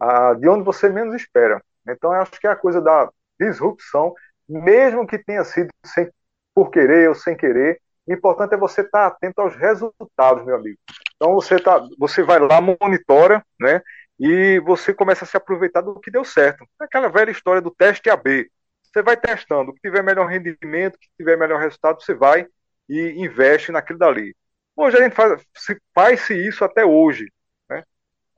ah, 0.00 0.34
de 0.34 0.48
onde 0.48 0.64
você 0.64 0.88
menos 0.88 1.14
espera. 1.14 1.62
Então, 1.88 2.12
eu 2.14 2.20
acho 2.20 2.32
que 2.32 2.46
é 2.46 2.50
a 2.50 2.56
coisa 2.56 2.80
da 2.80 3.10
disrupção, 3.40 4.14
mesmo 4.48 5.06
que 5.06 5.18
tenha 5.18 5.44
sido 5.44 5.68
sem, 5.84 6.10
por 6.54 6.70
querer 6.70 7.08
ou 7.08 7.14
sem 7.14 7.36
querer, 7.36 7.80
o 8.08 8.12
importante 8.12 8.54
é 8.54 8.56
você 8.56 8.80
estar 8.80 9.06
atento 9.06 9.40
aos 9.40 9.54
resultados, 9.54 10.44
meu 10.44 10.56
amigo. 10.56 10.78
Então 11.16 11.34
você 11.34 11.58
tá, 11.58 11.78
você 11.98 12.22
vai 12.22 12.38
lá, 12.40 12.60
monitora, 12.60 13.44
né? 13.60 13.82
E 14.18 14.58
você 14.60 14.94
começa 14.94 15.24
a 15.24 15.28
se 15.28 15.36
aproveitar 15.36 15.82
do 15.82 16.00
que 16.00 16.10
deu 16.10 16.24
certo. 16.24 16.64
Aquela 16.80 17.08
velha 17.08 17.30
história 17.30 17.60
do 17.60 17.70
teste 17.70 18.08
AB. 18.08 18.50
Você 18.82 19.02
vai 19.02 19.16
testando, 19.16 19.70
o 19.70 19.74
que 19.74 19.80
tiver 19.80 20.02
melhor 20.02 20.26
rendimento, 20.26 20.94
o 20.94 20.98
que 20.98 21.08
tiver 21.18 21.36
melhor 21.36 21.60
resultado, 21.60 22.00
você 22.00 22.14
vai 22.14 22.46
e 22.88 23.22
investe 23.22 23.70
naquilo 23.70 23.98
dali. 23.98 24.34
Hoje 24.74 24.96
a 24.96 25.02
gente 25.02 25.14
faz, 25.14 25.42
faz-se 25.94 26.34
isso 26.34 26.64
até 26.64 26.84
hoje? 26.84 27.30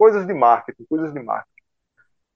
Coisas 0.00 0.26
de 0.26 0.32
marketing, 0.32 0.86
coisas 0.88 1.12
de 1.12 1.22
marketing. 1.22 1.62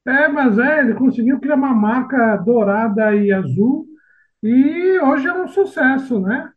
É, 0.06 0.28
mas 0.28 0.58
é, 0.58 0.80
ele 0.80 0.92
conseguiu 0.92 1.40
criar 1.40 1.54
uma 1.54 1.72
marca 1.72 2.36
dourada 2.36 3.14
e 3.14 3.32
azul 3.32 3.86
e 4.42 5.00
hoje 5.00 5.26
é 5.26 5.32
um 5.32 5.48
sucesso, 5.48 6.20
né? 6.20 6.52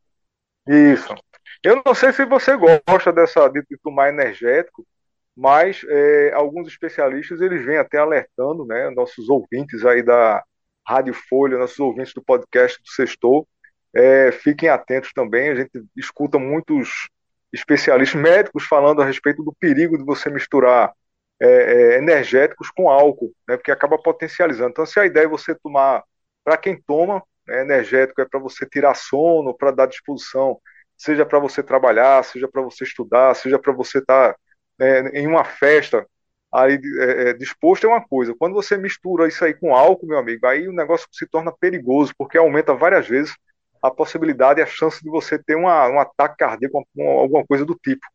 Isso. 0.67 1.15
Eu 1.63 1.81
não 1.85 1.95
sei 1.95 2.11
se 2.11 2.25
você 2.25 2.57
gosta 2.57 3.13
dessa 3.13 3.47
de, 3.47 3.63
tomar 3.81 4.09
energético, 4.09 4.85
mas 5.33 5.81
é, 5.87 6.33
alguns 6.33 6.67
especialistas 6.67 7.39
eles 7.39 7.63
vêm 7.63 7.77
até 7.77 7.99
alertando, 7.99 8.65
né, 8.65 8.89
nossos 8.89 9.29
ouvintes 9.29 9.85
aí 9.85 10.03
da 10.03 10.43
Rádio 10.85 11.13
Folha, 11.13 11.57
nossos 11.57 11.79
ouvintes 11.79 12.13
do 12.13 12.21
podcast 12.21 12.77
do 12.83 12.89
Sextor, 12.89 13.47
é, 13.95 14.29
fiquem 14.33 14.67
atentos 14.67 15.13
também. 15.13 15.51
A 15.51 15.55
gente 15.55 15.71
escuta 15.95 16.37
muitos 16.37 17.07
especialistas 17.53 18.19
médicos 18.19 18.65
falando 18.65 19.01
a 19.01 19.05
respeito 19.05 19.43
do 19.43 19.53
perigo 19.53 19.97
de 19.97 20.03
você 20.03 20.29
misturar 20.29 20.93
é, 21.39 21.47
é 21.47 21.97
energéticos 21.97 22.69
com 22.71 22.89
álcool, 22.89 23.33
né, 23.47 23.57
porque 23.57 23.71
acaba 23.71 23.97
potencializando. 23.97 24.71
Então, 24.71 24.85
se 24.85 24.99
a 24.99 25.05
ideia 25.05 25.25
é 25.25 25.29
você 25.29 25.55
tomar, 25.55 26.03
para 26.43 26.57
quem 26.57 26.81
toma 26.81 27.23
né, 27.47 27.61
energético, 27.61 28.21
é 28.21 28.25
para 28.25 28.39
você 28.39 28.65
tirar 28.65 28.95
sono, 28.95 29.55
para 29.55 29.71
dar 29.71 29.85
disposição 29.87 30.59
seja 30.97 31.25
para 31.25 31.39
você 31.39 31.61
trabalhar, 31.61 32.23
seja 32.23 32.47
para 32.47 32.61
você 32.61 32.83
estudar, 32.83 33.35
seja 33.35 33.59
para 33.59 33.71
você 33.71 33.99
estar 33.99 34.33
tá, 34.33 34.39
é, 34.79 35.19
em 35.19 35.27
uma 35.27 35.45
festa 35.45 36.05
aí 36.51 36.79
é, 36.99 37.29
é, 37.29 37.33
disposto 37.33 37.85
é 37.85 37.89
uma 37.89 38.05
coisa. 38.05 38.33
Quando 38.37 38.53
você 38.53 38.77
mistura 38.77 39.27
isso 39.27 39.43
aí 39.45 39.53
com 39.53 39.75
álcool, 39.75 40.07
meu 40.07 40.17
amigo, 40.17 40.47
aí 40.47 40.67
o 40.67 40.73
negócio 40.73 41.07
se 41.11 41.27
torna 41.27 41.51
perigoso, 41.51 42.13
porque 42.17 42.37
aumenta 42.37 42.73
várias 42.73 43.07
vezes 43.07 43.35
a 43.81 43.91
possibilidade 43.91 44.61
a 44.61 44.65
chance 44.65 45.03
de 45.03 45.09
você 45.09 45.41
ter 45.41 45.55
uma, 45.55 45.87
um 45.89 45.99
ataque 45.99 46.37
cardíaco, 46.37 46.85
alguma 46.97 47.45
coisa 47.45 47.65
do 47.65 47.75
tipo. 47.75 48.05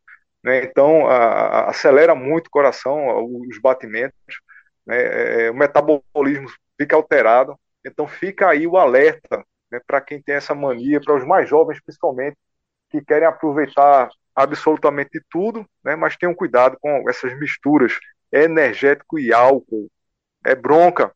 Né? 0.43 0.63
Então, 0.63 1.07
a, 1.07 1.15
a, 1.15 1.69
acelera 1.69 2.13
muito 2.15 2.47
o 2.47 2.51
coração, 2.51 3.25
os 3.47 3.59
batimentos, 3.61 4.17
né? 4.85 4.97
É, 4.97 5.45
é, 5.45 5.51
o 5.51 5.55
metabolismo 5.55 6.49
fica 6.79 6.95
alterado. 6.95 7.57
Então, 7.85 8.07
fica 8.07 8.49
aí 8.49 8.67
o 8.67 8.77
alerta 8.77 9.43
né, 9.71 9.79
para 9.85 10.01
quem 10.01 10.21
tem 10.21 10.35
essa 10.35 10.53
mania, 10.53 11.01
para 11.01 11.15
os 11.15 11.25
mais 11.25 11.49
jovens 11.49 11.81
principalmente, 11.81 12.37
que 12.89 13.03
querem 13.03 13.27
aproveitar 13.27 14.09
absolutamente 14.35 15.21
tudo, 15.29 15.65
né, 15.83 15.95
mas 15.95 16.17
tenham 16.17 16.33
cuidado 16.33 16.77
com 16.79 17.09
essas 17.09 17.37
misturas 17.39 17.99
energético 18.31 19.19
e 19.19 19.33
álcool. 19.33 19.89
É 20.45 20.55
bronca. 20.55 21.11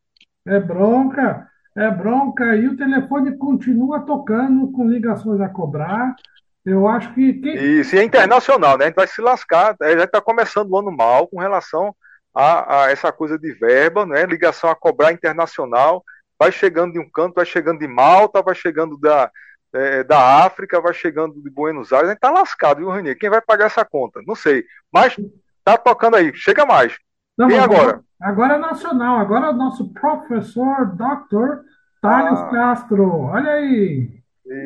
É 0.46 0.60
bronca, 0.60 1.50
é 1.78 1.92
bronca. 1.92 2.56
E 2.56 2.68
o 2.68 2.76
telefone 2.76 3.38
continua 3.38 4.02
tocando 4.02 4.72
com 4.72 4.88
ligações 4.88 5.40
a 5.40 5.48
cobrar. 5.48 6.16
Eu 6.66 6.88
acho 6.88 7.14
que. 7.14 7.34
Quem... 7.34 7.80
Isso, 7.80 7.96
e 7.96 8.00
é 8.00 8.04
internacional, 8.04 8.78
né? 8.78 8.86
A 8.86 8.88
gente 8.88 8.96
vai 8.96 9.08
se 9.08 9.22
lascar. 9.22 9.76
A 9.82 9.90
gente 9.92 10.04
está 10.04 10.20
começando 10.20 10.72
o 10.72 10.78
ano 10.78 10.92
mal 10.92 11.28
com 11.28 11.40
relação 11.40 11.96
a, 12.34 12.84
a, 12.84 12.92
essa 12.92 13.12
coisa 13.12 13.38
de 13.38 13.54
verba, 13.54 14.06
né? 14.06 14.26
Ligação 14.26 14.70
a 14.70 14.76
cobrar 14.76 15.14
internacional. 15.14 16.04
Vai 16.38 16.52
chegando 16.52 16.94
de 16.94 17.00
um 17.00 17.10
canto, 17.10 17.36
vai 17.36 17.46
chegando 17.46 17.80
de 17.80 17.88
Malta, 17.88 18.42
vai 18.42 18.54
chegando 18.54 18.98
da, 18.98 19.32
é, 19.74 20.04
da 20.04 20.46
África 20.46 20.80
vai 20.80 20.94
chegando 20.94 21.42
de 21.42 21.50
Buenos 21.50 21.92
Aires, 21.92 22.10
a 22.10 22.12
gente 22.12 22.20
tá 22.20 22.32
lascado, 22.32 22.78
viu, 22.78 22.90
Renier? 22.90 23.18
Quem 23.18 23.30
vai 23.30 23.42
pagar 23.42 23.66
essa 23.66 23.84
conta? 23.84 24.22
Não 24.26 24.36
sei. 24.36 24.66
Mas 24.92 25.16
tá 25.64 25.78
tocando 25.78 26.16
aí, 26.16 26.32
chega 26.36 26.66
mais. 26.66 26.98
Não, 27.38 27.50
e 27.50 27.58
agora? 27.58 28.02
Agora 28.20 28.56
é 28.56 28.58
nacional, 28.58 29.20
agora 29.20 29.48
é 29.48 29.50
o 29.52 29.54
nosso 29.54 29.94
professor, 29.94 30.88
Dr. 30.88 31.62
Thales 32.02 32.40
ah. 32.40 32.50
Castro. 32.50 33.22
Olha 33.22 33.52
aí. 33.52 34.10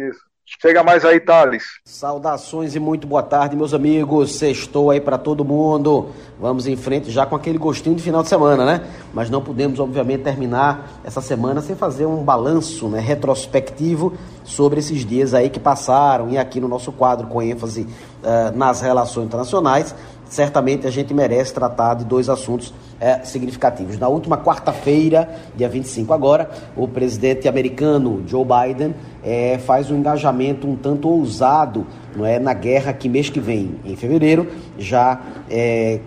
Isso. 0.10 0.32
Chega 0.60 0.84
mais 0.84 1.06
aí, 1.06 1.20
Thales. 1.20 1.64
Saudações 1.86 2.76
e 2.76 2.80
muito 2.80 3.08
boa 3.08 3.24
tarde, 3.24 3.56
meus 3.56 3.74
amigos. 3.74 4.36
Sextou 4.36 4.92
aí 4.92 5.00
para 5.00 5.18
todo 5.18 5.46
mundo. 5.46 6.10
Vamos 6.40 6.68
em 6.68 6.76
frente 6.76 7.10
já 7.10 7.26
com 7.26 7.36
aquele 7.36 7.58
gostinho 7.58 7.96
de 7.96 8.04
final 8.04 8.22
de 8.22 8.28
semana, 8.28 8.66
né? 8.66 8.88
Mas 9.14 9.30
não 9.30 9.42
podemos, 9.42 9.80
obviamente, 9.80 10.24
terminar 10.24 11.00
essa 11.06 11.22
semana 11.22 11.62
sem 11.62 11.76
fazer 11.76 12.06
um 12.06 12.24
balanço 12.24 12.90
né, 12.90 13.00
retrospectivo 13.00 14.14
sobre 14.44 14.80
esses 14.80 15.06
dias 15.06 15.34
aí 15.34 15.50
que 15.50 15.60
passaram. 15.60 16.30
E 16.30 16.38
aqui 16.38 16.60
no 16.60 16.68
nosso 16.68 16.92
quadro, 16.92 17.28
com 17.28 17.42
ênfase 17.42 17.84
uh, 17.84 18.56
nas 18.56 18.82
relações 18.82 19.28
internacionais, 19.28 19.96
certamente 20.32 20.88
a 20.88 20.90
gente 20.90 21.14
merece 21.14 21.54
tratar 21.54 21.94
de 21.94 22.06
dois 22.06 22.30
assuntos 22.30 22.74
é, 23.02 23.20
significativos. 23.26 24.00
Na 24.00 24.08
última 24.08 24.38
quarta-feira, 24.38 25.30
dia 25.58 25.68
25 25.68 26.14
agora, 26.14 26.50
o 26.74 26.88
presidente 26.88 27.50
americano 27.50 28.24
Joe 28.26 28.46
Biden 28.46 28.96
é, 29.22 29.58
faz 29.58 29.92
um 29.92 29.98
engajamento 29.98 30.66
um 30.66 30.78
tanto 30.78 31.10
ousado 31.10 31.86
não 32.16 32.26
é, 32.26 32.40
na 32.40 32.54
guerra 32.54 32.94
que 32.94 33.10
mês 33.10 33.30
que 33.30 33.42
vem, 33.42 33.76
em 33.84 33.98
fevereiro, 33.98 34.48
já 34.80 35.20
é, 35.50 36.00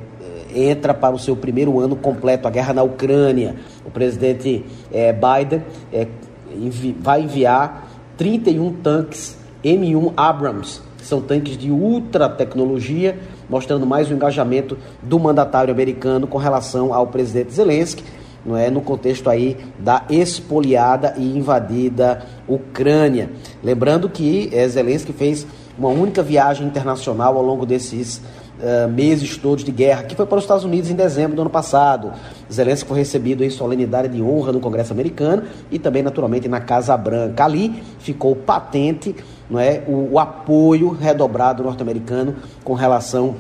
entra 0.55 0.95
para 0.95 1.15
o 1.15 1.19
seu 1.19 1.37
primeiro 1.37 1.79
ano 1.79 1.95
completo, 1.95 2.49
a 2.49 2.51
guerra 2.51 2.73
na 2.73 2.83
Ucrânia. 2.83 3.57
O 3.85 3.91
presidente 3.91 4.65
é, 4.91 5.13
Biden 5.13 5.63
é, 5.93 6.07
envi 6.51 6.97
vai 6.99 7.21
enviar 7.21 7.91
31 8.17 8.73
tanques 8.73 9.37
M1 9.63 10.15
Abrams, 10.17 10.81
que 10.97 11.05
são 11.05 11.21
tanques 11.21 11.59
de 11.59 11.71
ultra 11.71 12.27
tecnologia 12.27 13.19
mostrando 13.49 13.87
mais 13.87 14.11
o 14.11 14.15
engajamento 14.15 14.77
do 15.03 15.19
mandatário 15.19 15.73
americano 15.73 16.27
com 16.27 16.39
relação 16.39 16.93
ao 16.93 17.07
presidente 17.07 17.53
Zelensky, 17.53 18.05
não 18.45 18.57
é, 18.57 18.71
no 18.71 18.81
contexto 18.81 19.31
aí 19.31 19.57
da 19.79 20.05
expoliada 20.11 21.15
e 21.17 21.37
invadida 21.37 22.23
Ucrânia. 22.47 23.31
Lembrando 23.63 24.09
que 24.09 24.51
é, 24.53 24.69
Zelensky 24.69 25.13
fez 25.13 25.47
uma 25.79 25.89
única 25.89 26.23
viagem 26.23 26.67
internacional 26.67 27.37
ao 27.37 27.43
longo 27.43 27.65
desses 27.65 28.21
uh, 28.59 28.89
meses 28.89 29.37
todos 29.37 29.65
de 29.65 29.73
guerra, 29.73 30.05
que 30.05 30.15
foi 30.15 30.27
para 30.27 30.39
os 30.39 30.45
Estados 30.45 30.65
Unidos 30.65 30.91
em 30.91 30.95
dezembro 30.95 31.37
do 31.37 31.43
ano 31.43 31.51
passado. 31.51 32.13
Zelensky 32.53 32.89
foi 32.89 32.99
recebido 32.99 33.43
em 33.45 33.51
solenidade 33.51 34.09
de 34.09 34.23
honra 34.23 34.53
no 34.53 34.61
Congresso 34.61 34.93
americano 34.93 35.45
e 35.71 35.79
também, 35.79 36.03
naturalmente, 36.03 36.49
na 36.49 36.61
Casa 36.61 36.97
Branca. 36.97 37.45
Ali 37.45 37.83
ficou 37.99 38.37
patente 38.37 39.15
não 39.49 39.61
é, 39.61 39.83
o, 39.87 40.13
o 40.13 40.19
apoio 40.19 40.91
redobrado 40.91 41.63
norte-americano 41.63 42.37
com 42.63 42.75
relação 42.75 43.37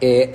é, 0.00 0.30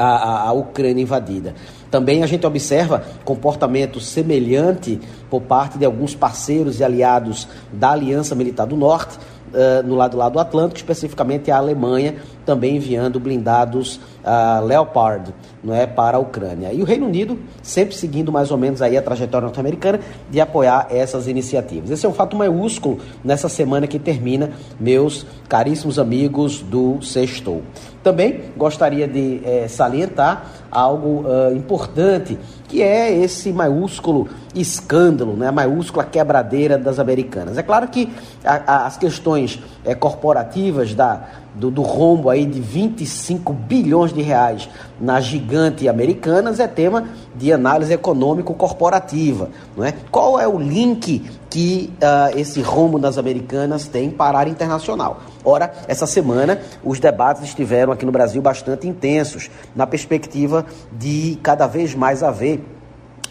Ucrânia 0.53 1.01
invadida. 1.01 1.53
Também 1.89 2.23
a 2.23 2.25
gente 2.25 2.45
observa 2.45 3.03
comportamento 3.23 3.99
semelhante 3.99 4.99
por 5.29 5.41
parte 5.41 5.77
de 5.77 5.85
alguns 5.85 6.15
parceiros 6.15 6.79
e 6.79 6.83
aliados 6.83 7.47
da 7.71 7.91
Aliança 7.91 8.33
Militar 8.33 8.65
do 8.65 8.75
Norte, 8.75 9.17
uh, 9.53 9.85
no 9.85 9.95
lado, 9.95 10.17
lado 10.17 10.33
do 10.33 10.39
Atlântico, 10.39 10.77
especificamente 10.77 11.51
a 11.51 11.57
Alemanha, 11.57 12.15
também 12.45 12.75
enviando 12.75 13.19
blindados 13.19 13.97
uh, 14.23 14.65
Leopard 14.65 15.33
não 15.63 15.73
é, 15.73 15.87
para 15.87 16.17
a 16.17 16.19
Ucrânia. 16.19 16.73
E 16.73 16.81
o 16.81 16.85
Reino 16.85 17.05
Unido 17.05 17.39
sempre 17.61 17.95
seguindo 17.95 18.31
mais 18.31 18.51
ou 18.51 18.57
menos 18.57 18.81
aí 18.81 18.97
a 18.97 19.01
trajetória 19.01 19.45
norte-americana 19.45 19.99
de 20.29 20.41
apoiar 20.41 20.87
essas 20.89 21.27
iniciativas. 21.27 21.89
Esse 21.89 22.05
é 22.05 22.09
um 22.09 22.13
fato 22.13 22.35
maiúsculo 22.35 22.99
nessa 23.23 23.47
semana 23.47 23.87
que 23.87 23.97
termina, 23.97 24.51
meus 24.79 25.25
caríssimos 25.47 25.97
amigos 25.97 26.61
do 26.61 27.01
Sextou. 27.01 27.61
Também 28.03 28.41
gostaria 28.57 29.07
de 29.07 29.41
é, 29.45 29.67
salientar 29.69 30.51
algo 30.69 31.23
uh, 31.25 31.55
importante, 31.55 32.37
que 32.73 32.81
é 32.81 33.15
esse 33.15 33.53
maiúsculo 33.53 34.27
escândalo, 34.55 35.35
né, 35.35 35.47
a 35.47 35.51
maiúscula 35.51 36.03
quebradeira 36.03 36.75
das 36.75 36.97
americanas. 36.97 37.55
É 37.55 37.61
claro 37.61 37.87
que 37.87 38.11
a, 38.43 38.63
a, 38.65 38.85
as 38.87 38.97
questões 38.97 39.59
é, 39.85 39.93
corporativas 39.93 40.95
da, 40.95 41.21
do, 41.53 41.69
do, 41.69 41.83
rombo 41.83 42.31
aí 42.31 42.47
de 42.47 42.59
25 42.59 43.53
bilhões 43.53 44.11
de 44.11 44.23
reais 44.23 44.67
na 44.99 45.21
gigante 45.21 45.87
americanas 45.87 46.59
é 46.59 46.67
tema 46.67 47.05
de 47.35 47.53
análise 47.53 47.93
econômico-corporativa. 47.93 49.49
Não 49.77 49.85
é? 49.85 49.93
Qual 50.09 50.39
é 50.39 50.47
o 50.47 50.57
link 50.57 51.29
que 51.53 51.93
uh, 52.01 52.35
esse 52.35 52.63
rombo 52.63 52.97
das 52.97 53.19
americanas 53.19 53.87
tem 53.87 54.09
para 54.09 54.35
a 54.35 54.39
área 54.39 54.49
internacional? 54.49 55.19
Ora, 55.45 55.71
essa 55.87 56.07
semana 56.07 56.59
os 56.83 56.99
debates 56.99 57.43
estiveram 57.43 57.93
aqui 57.93 58.07
no 58.07 58.11
Brasil 58.11 58.41
bastante 58.41 58.87
intensos, 58.87 59.51
na 59.75 59.85
perspectiva 59.85 60.65
de 60.91 61.37
cada 61.43 61.67
vez 61.67 61.93
mais 61.93 62.23
haver 62.23 62.59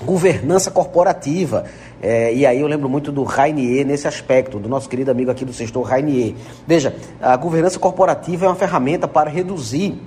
governança 0.04 0.70
corporativa. 0.70 1.64
É, 2.00 2.32
e 2.32 2.46
aí 2.46 2.60
eu 2.60 2.68
lembro 2.68 2.88
muito 2.88 3.10
do 3.10 3.24
Rainier 3.24 3.84
nesse 3.84 4.06
aspecto, 4.06 4.60
do 4.60 4.68
nosso 4.68 4.88
querido 4.88 5.10
amigo 5.10 5.28
aqui 5.28 5.44
do 5.44 5.52
Sextor 5.52 5.82
Rainier. 5.82 6.36
Veja, 6.64 6.94
a 7.20 7.36
governança 7.36 7.80
corporativa 7.80 8.46
é 8.46 8.48
uma 8.48 8.54
ferramenta 8.54 9.08
para 9.08 9.28
reduzir 9.28 10.00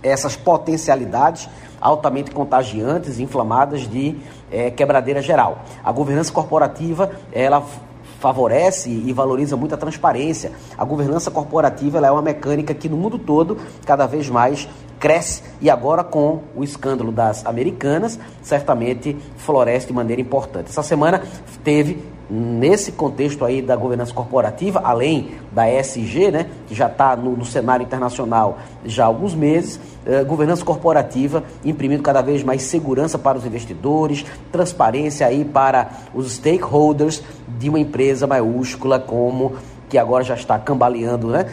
essas 0.00 0.36
potencialidades 0.36 1.48
altamente 1.82 2.30
contagiantes, 2.30 3.18
inflamadas 3.18 3.88
de 3.88 4.16
é, 4.50 4.70
quebradeira 4.70 5.20
geral. 5.20 5.62
A 5.84 5.90
governança 5.90 6.32
corporativa, 6.32 7.10
ela 7.32 7.62
favorece 8.20 8.88
e 8.88 9.12
valoriza 9.12 9.56
muito 9.56 9.74
a 9.74 9.78
transparência. 9.78 10.52
A 10.78 10.84
governança 10.84 11.28
corporativa 11.28 11.98
é 11.98 12.10
uma 12.10 12.22
mecânica 12.22 12.72
que 12.72 12.88
no 12.88 12.96
mundo 12.96 13.18
todo 13.18 13.58
cada 13.84 14.06
vez 14.06 14.30
mais 14.30 14.68
cresce 15.00 15.42
e 15.60 15.68
agora 15.68 16.04
com 16.04 16.42
o 16.54 16.62
escândalo 16.62 17.10
das 17.10 17.44
americanas, 17.44 18.20
certamente 18.40 19.16
floresce 19.36 19.88
de 19.88 19.92
maneira 19.92 20.22
importante. 20.22 20.70
Essa 20.70 20.84
semana 20.84 21.20
teve 21.64 22.11
nesse 22.32 22.92
contexto 22.92 23.44
aí 23.44 23.60
da 23.60 23.76
governança 23.76 24.14
corporativa, 24.14 24.80
além 24.82 25.32
da 25.52 25.70
ESG, 25.70 26.30
né, 26.30 26.46
que 26.66 26.74
já 26.74 26.86
está 26.86 27.14
no, 27.14 27.36
no, 27.36 27.44
cenário 27.44 27.84
internacional 27.84 28.58
já 28.86 29.04
há 29.04 29.06
alguns 29.06 29.34
meses, 29.34 29.78
eh, 30.06 30.24
governança 30.24 30.64
corporativa 30.64 31.44
imprimindo 31.62 32.02
cada 32.02 32.22
vez 32.22 32.42
mais 32.42 32.62
segurança 32.62 33.18
para 33.18 33.36
os 33.36 33.44
investidores, 33.44 34.24
transparência 34.50 35.26
aí 35.26 35.44
para 35.44 35.90
os 36.14 36.32
stakeholders 36.32 37.22
de 37.58 37.68
uma 37.68 37.78
empresa 37.78 38.26
maiúscula 38.26 38.98
como 38.98 39.52
que 39.90 39.98
agora 39.98 40.24
já 40.24 40.34
está 40.34 40.58
cambaleando, 40.58 41.28
né, 41.28 41.44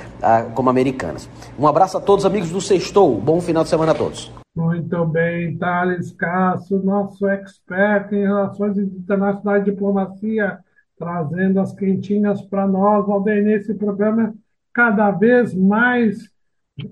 como 0.55 0.69
americanas. 0.69 1.29
Um 1.59 1.67
abraço 1.67 1.97
a 1.97 1.99
todos, 1.99 2.25
amigos 2.25 2.49
do 2.51 2.61
Sextou. 2.61 3.19
Bom 3.19 3.41
final 3.41 3.63
de 3.63 3.69
semana 3.69 3.91
a 3.91 3.95
todos. 3.95 4.31
Muito 4.55 5.05
bem, 5.07 5.57
Thales 5.57 6.13
Cássio, 6.13 6.81
nosso 6.81 7.27
expert 7.27 8.13
em 8.13 8.21
relações 8.21 8.77
internacionais 8.77 9.61
e 9.61 9.71
diplomacia, 9.71 10.59
trazendo 10.99 11.59
as 11.59 11.73
quentinhas 11.73 12.41
para 12.41 12.67
nós, 12.67 13.07
Aldeia, 13.09 13.41
nesse 13.41 13.73
programa 13.73 14.35
cada 14.73 15.09
vez 15.11 15.53
mais 15.53 16.29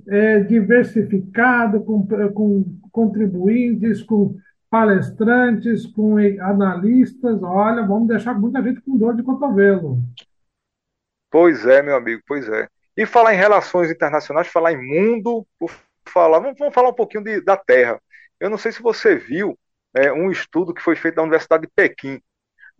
é, 0.08 0.40
diversificado, 0.40 1.84
com, 1.84 2.06
com 2.34 2.66
contribuintes, 2.92 4.02
com 4.02 4.36
palestrantes, 4.70 5.86
com 5.86 6.18
analistas. 6.42 7.42
Olha, 7.44 7.86
vamos 7.86 8.08
deixar 8.08 8.34
muita 8.34 8.62
gente 8.64 8.82
com 8.82 8.98
dor 8.98 9.16
de 9.16 9.24
cotovelo. 9.24 10.00
Pois 11.30 11.66
é, 11.66 11.82
meu 11.82 11.96
amigo, 11.96 12.22
pois 12.26 12.48
é. 12.50 12.68
E 12.96 13.06
falar 13.06 13.34
em 13.34 13.38
relações 13.38 13.92
internacionais, 13.92 14.48
falar 14.48 14.74
em 14.74 14.78
mundo, 14.78 15.46
falar, 16.08 16.40
vamos, 16.40 16.58
vamos 16.58 16.74
falar 16.74 16.90
um 16.90 16.96
pouquinho 16.96 17.24
de, 17.24 17.42
da 17.42 17.56
Terra. 17.56 18.02
Eu 18.40 18.50
não 18.50 18.58
sei 18.58 18.72
se 18.72 18.82
você 18.82 19.16
viu 19.16 19.58
é, 19.94 20.12
um 20.12 20.32
estudo 20.32 20.74
que 20.74 20.82
foi 20.82 20.96
feito 20.96 21.16
na 21.16 21.24
Universidade 21.24 21.64
de 21.64 21.72
Pequim. 21.76 22.20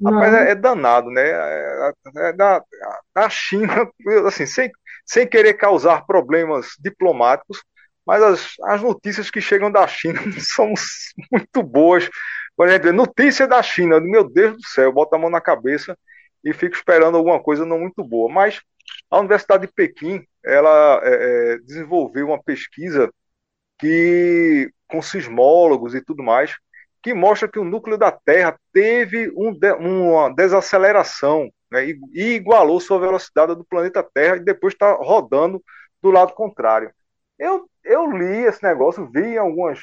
Rapaz, 0.04 0.34
é, 0.34 0.52
é, 0.52 0.56
danado, 0.56 1.10
né? 1.10 1.24
É, 1.24 1.92
é 2.18 2.34
da, 2.34 2.64
da 3.16 3.30
China, 3.30 3.90
assim, 4.28 4.46
sem, 4.46 4.72
sem 5.06 5.28
querer 5.28 5.56
causar 5.56 6.06
problemas 6.06 6.70
diplomáticos, 6.80 7.64
mas 8.06 8.22
as, 8.22 8.54
as 8.64 8.82
notícias 8.82 9.32
que 9.32 9.42
chegam 9.42 9.72
da 9.72 9.88
China 9.88 10.20
são 10.40 10.74
muito 11.32 11.64
boas. 11.64 12.10
Por 12.56 12.68
exemplo, 12.68 12.94
notícia 12.94 13.48
da 13.48 13.62
China, 13.62 14.00
meu 14.00 14.24
Deus 14.30 14.56
do 14.58 14.68
céu, 14.68 14.92
bota 14.92 15.16
a 15.16 15.20
mão 15.20 15.30
na 15.30 15.42
cabeça 15.42 15.98
e 16.44 16.54
fico 16.54 16.76
esperando 16.76 17.18
alguma 17.18 17.42
coisa 17.42 17.66
não 17.66 17.80
muito 17.80 18.04
boa. 18.04 18.32
Mas 18.32 18.62
a 19.10 19.20
Universidade 19.20 19.68
de 19.68 19.74
Pequim, 19.74 20.24
ela 20.44 21.02
é, 21.04 21.54
é, 21.54 21.58
desenvolveu 21.60 22.28
uma 22.28 22.42
pesquisa 22.42 23.12
que 23.80 24.72
com 24.88 25.02
sismólogos 25.02 25.94
e 25.94 26.02
tudo 26.02 26.24
mais, 26.24 26.56
que 27.02 27.14
mostra 27.14 27.48
que 27.48 27.60
o 27.60 27.64
núcleo 27.64 27.98
da 27.98 28.12
Terra 28.12 28.58
teve 28.74 29.32
um 29.36 29.54
de, 29.54 29.72
uma 29.74 30.34
desaceleração 30.34 31.50
né, 31.72 31.86
e, 31.86 32.00
e, 32.14 32.36
igualou 32.36 32.80
sua 32.80 33.00
velocidade 33.00 33.56
do 33.56 33.66
planeta 33.66 34.04
Terra 34.04 34.38
e 34.38 34.44
depois 34.44 34.74
está 34.74 34.94
rodando 34.94 35.62
do 36.02 36.12
lado 36.12 36.34
contrário. 36.34 36.92
Eu, 37.38 37.70
eu 37.84 38.12
li 38.12 38.46
esse 38.46 38.64
negócio, 38.64 39.10
vi 39.12 39.22
em 39.22 39.38
algumas, 39.38 39.80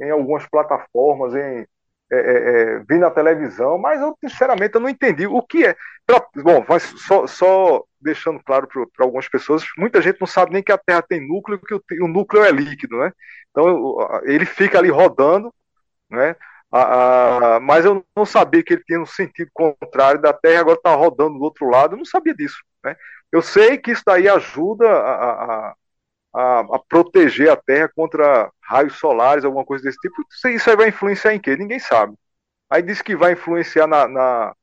em 0.00 0.10
algumas 0.10 0.46
plataformas, 0.48 1.34
em, 1.34 1.66
é, 2.10 2.16
é, 2.16 2.16
é, 2.18 2.78
vi 2.88 2.98
na 2.98 3.10
televisão, 3.10 3.78
mas 3.78 4.00
eu 4.00 4.16
sinceramente 4.20 4.74
eu 4.76 4.80
não 4.80 4.88
entendi 4.88 5.26
o 5.26 5.42
que 5.42 5.66
é. 5.66 5.76
Pra, 6.06 6.24
bom, 6.36 6.64
mas 6.68 6.82
só, 7.06 7.26
só 7.26 7.84
deixando 8.00 8.40
claro 8.44 8.68
para 8.68 9.04
algumas 9.04 9.28
pessoas, 9.28 9.64
muita 9.76 10.00
gente 10.00 10.20
não 10.20 10.26
sabe 10.26 10.52
nem 10.52 10.62
que 10.62 10.70
a 10.70 10.78
Terra 10.78 11.02
tem 11.02 11.26
núcleo, 11.26 11.58
que 11.58 11.74
o, 11.74 11.82
o 12.04 12.08
núcleo 12.08 12.44
é 12.44 12.52
líquido, 12.52 12.96
né? 12.98 13.12
Então 13.50 13.98
ele 14.24 14.46
fica 14.46 14.78
ali 14.78 14.88
rodando, 14.88 15.52
né? 16.08 16.36
A, 16.76 17.56
a, 17.56 17.60
mas 17.60 17.84
eu 17.84 18.04
não 18.14 18.26
sabia 18.26 18.62
que 18.62 18.74
ele 18.74 18.84
tinha 18.84 19.00
um 19.00 19.06
sentido 19.06 19.50
contrário 19.54 20.20
da 20.20 20.32
Terra, 20.32 20.60
agora 20.60 20.76
está 20.76 20.94
rodando 20.94 21.38
do 21.38 21.44
outro 21.44 21.68
lado, 21.70 21.94
eu 21.94 21.98
não 21.98 22.04
sabia 22.04 22.34
disso, 22.34 22.58
né? 22.84 22.96
Eu 23.32 23.42
sei 23.42 23.78
que 23.78 23.90
isso 23.92 24.02
daí 24.06 24.28
ajuda 24.28 24.86
a, 24.88 25.74
a, 26.34 26.60
a, 26.60 26.78
proteger 26.88 27.50
a 27.50 27.56
Terra 27.56 27.90
contra 27.94 28.50
raios 28.62 28.98
solares, 28.98 29.44
alguma 29.44 29.64
coisa 29.64 29.84
desse 29.84 29.98
tipo. 29.98 30.16
Isso 30.48 30.70
aí 30.70 30.76
vai 30.76 30.88
influenciar 30.88 31.34
em 31.34 31.40
quê? 31.40 31.56
Ninguém 31.56 31.78
sabe. 31.78 32.14
Aí 32.70 32.82
diz 32.82 33.02
que 33.02 33.16
vai 33.16 33.32
influenciar 33.32 33.86
na, 33.86 34.08
na, 34.08 34.54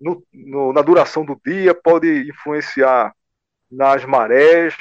no, 0.00 0.24
no, 0.32 0.72
na 0.72 0.82
duração 0.82 1.24
do 1.24 1.38
dia, 1.44 1.74
pode 1.74 2.28
influenciar 2.28 3.14
nas 3.70 4.04
marés. 4.04 4.76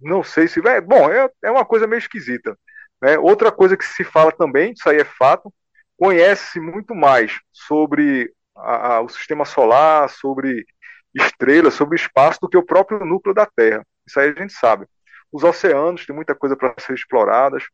Não 0.00 0.22
sei 0.22 0.48
se 0.48 0.60
vai. 0.60 0.80
Bom, 0.80 1.10
é, 1.10 1.30
é 1.44 1.50
uma 1.50 1.64
coisa 1.64 1.86
meio 1.86 1.98
esquisita. 1.98 2.58
Né? 3.02 3.18
Outra 3.18 3.52
coisa 3.52 3.76
que 3.76 3.84
se 3.84 4.04
fala 4.04 4.32
também, 4.32 4.72
isso 4.72 4.88
aí 4.88 4.98
é 4.98 5.04
fato, 5.04 5.52
conhece 5.98 6.60
muito 6.60 6.94
mais 6.94 7.40
sobre 7.52 8.32
a, 8.56 8.96
a, 8.96 9.00
o 9.00 9.08
sistema 9.08 9.44
solar, 9.44 10.08
sobre 10.10 10.64
estrelas, 11.14 11.74
sobre 11.74 11.96
espaço 11.96 12.40
do 12.40 12.48
que 12.48 12.56
o 12.56 12.66
próprio 12.66 13.04
núcleo 13.04 13.34
da 13.34 13.46
Terra. 13.46 13.84
Isso 14.06 14.18
aí 14.20 14.30
a 14.30 14.40
gente 14.40 14.52
sabe 14.52 14.86
os 15.34 15.42
oceanos 15.42 16.06
têm 16.06 16.14
muita 16.14 16.32
coisa 16.32 16.56
para 16.56 16.72
ser 16.78 16.94
exploradas. 16.94 17.64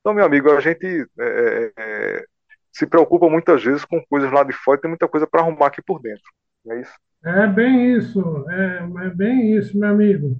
Então, 0.00 0.12
meu 0.12 0.26
amigo, 0.26 0.50
a 0.50 0.60
gente 0.60 0.84
é, 1.18 1.24
é, 1.24 1.72
é, 1.78 2.24
se 2.70 2.86
preocupa 2.86 3.26
muitas 3.30 3.64
vezes 3.64 3.86
com 3.86 4.04
coisas 4.04 4.30
lá 4.30 4.44
de 4.44 4.52
fora 4.52 4.78
e 4.78 4.82
tem 4.82 4.90
muita 4.90 5.08
coisa 5.08 5.26
para 5.26 5.40
arrumar 5.40 5.68
aqui 5.68 5.80
por 5.80 5.98
dentro. 5.98 6.30
É 6.68 6.80
isso? 6.80 6.92
É 7.24 7.46
bem 7.46 7.96
isso, 7.96 8.44
é, 8.50 9.06
é 9.06 9.10
bem 9.10 9.56
isso, 9.56 9.78
meu 9.78 9.88
amigo. 9.88 10.36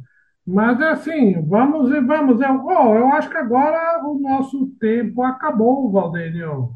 Mas 0.46 0.78
assim, 0.82 1.42
vamos 1.48 1.90
e 1.90 2.00
vamos. 2.00 2.42
Eu, 2.42 2.62
oh, 2.62 2.94
eu 2.94 3.08
acho 3.08 3.30
que 3.30 3.38
agora 3.38 4.06
o 4.06 4.18
nosso 4.20 4.66
tempo 4.78 5.22
acabou, 5.22 5.90
Valdênio. 5.90 6.74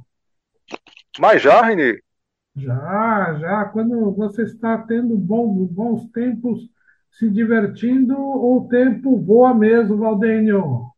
Mas 1.18 1.42
já, 1.42 1.62
Renê? 1.62 2.00
Já, 2.56 3.36
já. 3.40 3.64
Quando 3.66 4.12
você 4.12 4.42
está 4.42 4.78
tendo 4.78 5.16
bons, 5.16 5.68
bons 5.70 6.10
tempos 6.10 6.68
se 7.12 7.28
divertindo, 7.28 8.16
o 8.16 8.68
tempo 8.68 9.20
voa 9.20 9.52
mesmo, 9.52 9.98
Valdênio. 9.98 10.90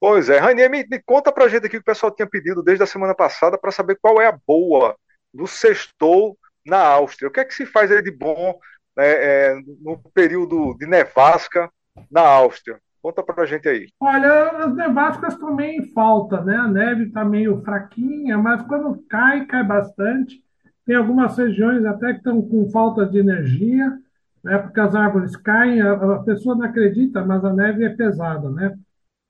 Pois 0.00 0.30
é, 0.30 0.38
Rainier, 0.38 0.70
me, 0.70 0.86
me, 0.86 1.00
conta 1.02 1.30
pra 1.30 1.46
gente 1.46 1.66
aqui 1.66 1.76
o 1.76 1.80
que 1.80 1.82
o 1.82 1.84
pessoal 1.84 2.10
tinha 2.10 2.28
pedido 2.28 2.62
desde 2.62 2.82
a 2.82 2.86
semana 2.86 3.14
passada 3.14 3.58
para 3.58 3.70
saber 3.70 3.98
qual 4.00 4.20
é 4.20 4.26
a 4.26 4.38
boa 4.46 4.96
do 5.32 5.46
sextou 5.46 6.38
na 6.64 6.78
Áustria. 6.78 7.28
O 7.28 7.30
que 7.30 7.40
é 7.40 7.44
que 7.44 7.54
se 7.54 7.66
faz 7.66 7.92
aí 7.92 8.02
de 8.02 8.10
bom 8.10 8.58
né, 8.96 9.06
é, 9.06 9.54
no 9.80 9.98
período 10.14 10.74
de 10.78 10.86
nevasca 10.86 11.70
na 12.10 12.22
Áustria? 12.22 12.80
Conta 13.02 13.22
pra 13.22 13.46
gente 13.46 13.68
aí. 13.68 13.86
Olha, 13.98 14.64
as 14.64 14.74
nevascas 14.74 15.36
também 15.36 15.90
falta, 15.92 16.42
né? 16.42 16.56
A 16.56 16.68
neve 16.68 17.04
está 17.04 17.24
meio 17.24 17.62
fraquinha, 17.62 18.36
mas 18.36 18.62
quando 18.62 19.02
cai, 19.08 19.46
cai 19.46 19.64
bastante. 19.64 20.42
Tem 20.84 20.96
algumas 20.96 21.36
regiões 21.36 21.84
até 21.84 22.12
que 22.12 22.18
estão 22.18 22.42
com 22.42 22.70
falta 22.70 23.06
de 23.06 23.18
energia 23.18 23.98
né? 24.42 24.58
porque 24.58 24.80
as 24.80 24.94
árvores 24.94 25.36
caem, 25.36 25.80
a, 25.80 25.92
a 25.92 26.18
pessoa 26.22 26.54
não 26.54 26.64
acredita, 26.64 27.24
mas 27.24 27.44
a 27.44 27.52
neve 27.52 27.84
é 27.84 27.90
pesada, 27.90 28.50
né? 28.50 28.76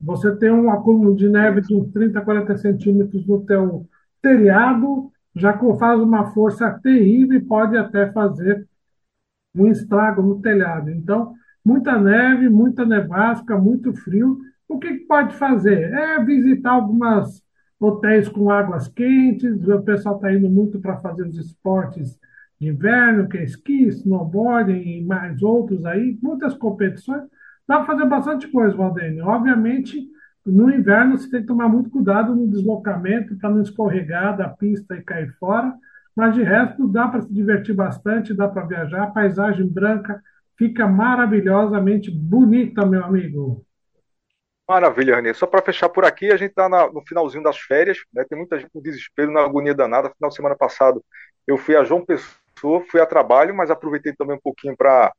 você 0.00 0.34
tem 0.36 0.50
um 0.50 0.70
acúmulo 0.70 1.14
de 1.14 1.28
neve 1.28 1.60
de 1.60 1.74
uns 1.74 1.92
30, 1.92 2.20
40 2.22 2.56
centímetros 2.56 3.26
no 3.26 3.44
teu 3.44 3.86
telhado, 4.22 5.12
já 5.34 5.56
faz 5.78 6.00
uma 6.00 6.32
força 6.32 6.70
terrível 6.82 7.38
e 7.38 7.44
pode 7.44 7.76
até 7.76 8.10
fazer 8.10 8.66
um 9.54 9.66
estrago 9.70 10.22
no 10.22 10.40
telhado. 10.40 10.90
Então, 10.90 11.34
muita 11.64 11.98
neve, 11.98 12.48
muita 12.48 12.84
nevasca, 12.84 13.58
muito 13.58 13.92
frio. 13.92 14.38
O 14.68 14.78
que, 14.78 14.94
pode 15.00 15.34
fazer? 15.34 15.92
É 15.92 16.24
visitar 16.24 16.70
algumas 16.70 17.42
hotéis 17.78 18.28
com 18.28 18.50
águas 18.50 18.88
quentes, 18.88 19.66
o 19.66 19.82
pessoal 19.82 20.16
está 20.16 20.32
indo 20.32 20.48
muito 20.48 20.78
para 20.80 20.98
fazer 20.98 21.26
os 21.26 21.38
esportes 21.38 22.18
de 22.60 22.68
inverno, 22.68 23.26
que 23.26 23.38
é 23.38 23.44
esqui, 23.44 23.86
snowboarding 23.88 24.82
e 24.82 25.04
mais 25.04 25.42
outros 25.42 25.86
aí, 25.86 26.18
muitas 26.22 26.54
competições. 26.54 27.22
Dá 27.66 27.76
para 27.78 27.86
fazer 27.86 28.06
bastante 28.06 28.48
coisa, 28.48 28.76
Valdênio. 28.76 29.26
Obviamente, 29.26 30.06
no 30.44 30.70
inverno 30.70 31.16
você 31.16 31.30
tem 31.30 31.40
que 31.40 31.46
tomar 31.46 31.68
muito 31.68 31.88
cuidado 31.88 32.34
no 32.34 32.48
deslocamento 32.48 33.36
para 33.36 33.50
não 33.50 33.62
escorregar 33.62 34.36
da 34.36 34.48
pista 34.48 34.94
e 34.96 35.02
cair 35.02 35.32
fora, 35.38 35.72
mas 36.14 36.34
de 36.34 36.42
resto 36.42 36.86
dá 36.88 37.08
para 37.08 37.22
se 37.22 37.32
divertir 37.32 37.74
bastante, 37.74 38.34
dá 38.34 38.46
para 38.46 38.66
viajar, 38.66 39.12
paisagem 39.12 39.66
branca 39.66 40.20
fica 40.60 40.86
maravilhosamente 40.86 42.10
bonita, 42.10 42.84
meu 42.84 43.02
amigo. 43.02 43.64
Maravilha, 44.68 45.16
Renê. 45.16 45.32
Só 45.32 45.46
para 45.46 45.62
fechar 45.62 45.88
por 45.88 46.04
aqui, 46.04 46.30
a 46.30 46.36
gente 46.36 46.50
está 46.50 46.68
no 46.68 47.02
finalzinho 47.08 47.42
das 47.42 47.58
férias, 47.58 48.04
né? 48.12 48.26
Tem 48.28 48.36
muita 48.36 48.58
gente 48.60 48.70
com 48.70 48.82
desespero, 48.82 49.32
na 49.32 49.40
agonia 49.40 49.74
danada. 49.74 50.10
Final 50.10 50.28
de 50.28 50.36
semana 50.36 50.54
passado 50.54 51.02
eu 51.46 51.56
fui 51.56 51.74
a 51.74 51.82
João 51.82 52.04
Pessoa, 52.04 52.84
fui 52.90 53.00
a 53.00 53.06
trabalho, 53.06 53.54
mas 53.54 53.70
aproveitei 53.70 54.14
também 54.14 54.36
um 54.36 54.40
pouquinho 54.40 54.76
para 54.76 55.12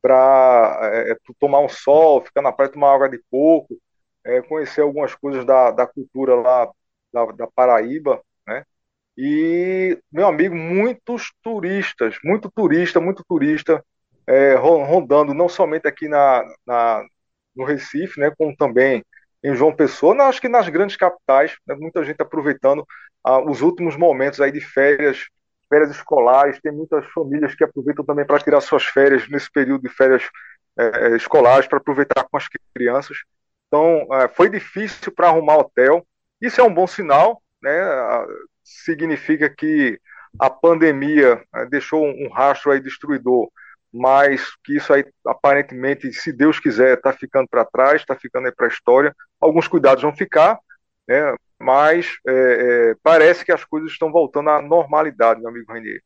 para 0.00 0.78
é, 0.94 1.10
é, 1.12 1.16
tomar 1.40 1.58
um 1.58 1.68
sol, 1.68 2.24
ficar 2.24 2.40
na 2.40 2.52
praia, 2.52 2.70
tomar 2.70 2.94
água 2.94 3.08
de 3.08 3.20
coco, 3.30 3.76
é, 4.24 4.40
conhecer 4.42 4.80
algumas 4.80 5.12
coisas 5.14 5.44
da, 5.44 5.72
da 5.72 5.86
cultura 5.88 6.36
lá 6.36 6.70
da, 7.12 7.26
da 7.32 7.46
Paraíba, 7.48 8.22
né? 8.46 8.64
E, 9.16 9.98
meu 10.10 10.28
amigo, 10.28 10.54
muitos 10.54 11.32
turistas, 11.42 12.16
muito 12.24 12.50
turista, 12.50 13.00
muito 13.00 13.24
turista 13.28 13.84
é, 14.28 14.54
rondando, 14.54 15.32
não 15.32 15.48
somente 15.48 15.88
aqui 15.88 16.06
na, 16.06 16.44
na, 16.66 17.02
no 17.56 17.64
Recife, 17.64 18.20
né, 18.20 18.30
como 18.36 18.54
também 18.54 19.02
em 19.42 19.54
João 19.54 19.74
Pessoa, 19.74 20.14
não, 20.14 20.26
acho 20.26 20.40
que 20.40 20.48
nas 20.48 20.68
grandes 20.68 20.96
capitais, 20.96 21.56
né, 21.66 21.74
muita 21.74 22.04
gente 22.04 22.20
aproveitando 22.20 22.86
ah, 23.24 23.40
os 23.40 23.62
últimos 23.62 23.96
momentos 23.96 24.40
aí 24.40 24.52
de 24.52 24.60
férias, 24.60 25.24
férias 25.70 25.90
escolares, 25.90 26.60
tem 26.60 26.70
muitas 26.70 27.06
famílias 27.06 27.54
que 27.54 27.64
aproveitam 27.64 28.04
também 28.04 28.26
para 28.26 28.38
tirar 28.38 28.60
suas 28.60 28.84
férias 28.84 29.26
nesse 29.30 29.50
período 29.50 29.82
de 29.82 29.88
férias 29.88 30.22
é, 30.78 31.16
escolares, 31.16 31.66
para 31.66 31.78
aproveitar 31.78 32.24
com 32.30 32.36
as 32.36 32.46
crianças. 32.74 33.16
Então, 33.66 34.06
é, 34.12 34.28
foi 34.28 34.50
difícil 34.50 35.10
para 35.12 35.28
arrumar 35.28 35.56
hotel, 35.56 36.06
isso 36.40 36.60
é 36.60 36.64
um 36.64 36.74
bom 36.74 36.86
sinal, 36.86 37.42
né, 37.62 37.72
significa 38.62 39.48
que 39.48 39.98
a 40.38 40.50
pandemia 40.50 41.42
é, 41.54 41.66
deixou 41.66 42.04
um 42.04 42.28
rastro 42.30 42.72
aí 42.72 42.80
destruidor 42.80 43.48
mas 43.92 44.44
que 44.62 44.76
isso 44.76 44.92
aí 44.92 45.04
aparentemente, 45.26 46.12
se 46.12 46.32
Deus 46.32 46.60
quiser, 46.60 46.96
está 46.96 47.12
ficando 47.12 47.48
para 47.48 47.64
trás, 47.64 48.00
está 48.00 48.14
ficando 48.14 48.52
para 48.54 48.66
a 48.66 48.70
história. 48.70 49.14
Alguns 49.40 49.66
cuidados 49.66 50.02
vão 50.02 50.14
ficar, 50.14 50.58
né? 51.08 51.34
mas 51.60 52.16
é, 52.26 52.32
é, 52.32 52.96
parece 53.02 53.44
que 53.44 53.52
as 53.52 53.64
coisas 53.64 53.90
estão 53.90 54.12
voltando 54.12 54.50
à 54.50 54.62
normalidade, 54.62 55.40
meu 55.40 55.50
amigo 55.50 55.72
Renier. 55.72 56.00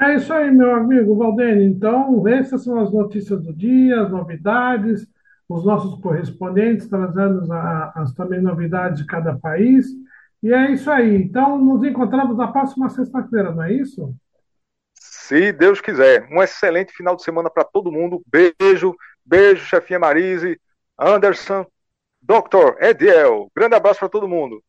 É 0.00 0.14
isso 0.14 0.32
aí, 0.32 0.50
meu 0.50 0.74
amigo 0.74 1.14
Valdene. 1.14 1.64
Então, 1.64 2.26
essas 2.26 2.64
são 2.64 2.80
as 2.80 2.90
notícias 2.90 3.42
do 3.42 3.52
dia, 3.52 4.00
as 4.00 4.10
novidades, 4.10 5.06
os 5.46 5.64
nossos 5.64 6.00
correspondentes 6.00 6.88
trazendo 6.88 7.46
as 7.52 8.14
também 8.14 8.40
novidades 8.40 9.00
de 9.00 9.06
cada 9.06 9.36
país. 9.38 9.86
E 10.42 10.54
é 10.54 10.70
isso 10.70 10.90
aí. 10.90 11.16
Então, 11.16 11.58
nos 11.58 11.84
encontramos 11.84 12.36
na 12.38 12.48
próxima 12.48 12.88
sexta-feira, 12.88 13.52
não 13.52 13.62
é 13.62 13.74
isso? 13.74 14.14
Se 15.30 15.52
Deus 15.52 15.80
quiser. 15.80 16.26
Um 16.28 16.42
excelente 16.42 16.92
final 16.92 17.14
de 17.14 17.22
semana 17.22 17.48
para 17.48 17.62
todo 17.62 17.92
mundo. 17.92 18.20
Beijo, 18.26 18.96
beijo, 19.24 19.64
chefinha 19.64 19.96
Marise, 19.96 20.60
Anderson, 20.98 21.64
Dr. 22.20 22.74
Ediel. 22.80 23.46
Grande 23.54 23.76
abraço 23.76 24.00
para 24.00 24.08
todo 24.08 24.26
mundo. 24.26 24.60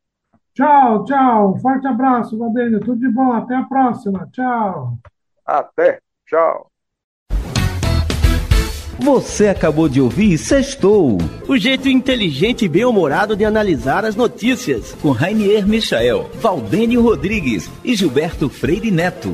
Tchau, 0.53 1.03
tchau. 1.05 1.57
Forte 1.57 1.87
abraço, 1.87 2.37
Valdênio. 2.37 2.79
Tudo 2.79 2.99
de 2.99 3.09
bom. 3.09 3.33
Até 3.33 3.55
a 3.55 3.63
próxima. 3.63 4.29
Tchau. 4.31 4.99
Até. 5.43 5.99
Tchau. 6.27 6.67
Você 8.99 9.47
acabou 9.47 9.89
de 9.89 9.99
ouvir 9.99 10.37
Sextou. 10.37 11.17
O 11.47 11.57
jeito 11.57 11.89
inteligente 11.89 12.65
e 12.65 12.69
bem-humorado 12.69 13.35
de 13.35 13.43
analisar 13.43 14.05
as 14.05 14.15
notícias. 14.15 14.93
Com 15.01 15.09
Rainier 15.09 15.67
Michael, 15.67 16.29
Valdênio 16.35 17.01
Rodrigues 17.01 17.67
e 17.83 17.95
Gilberto 17.95 18.47
Freire 18.47 18.91
Neto. 18.91 19.33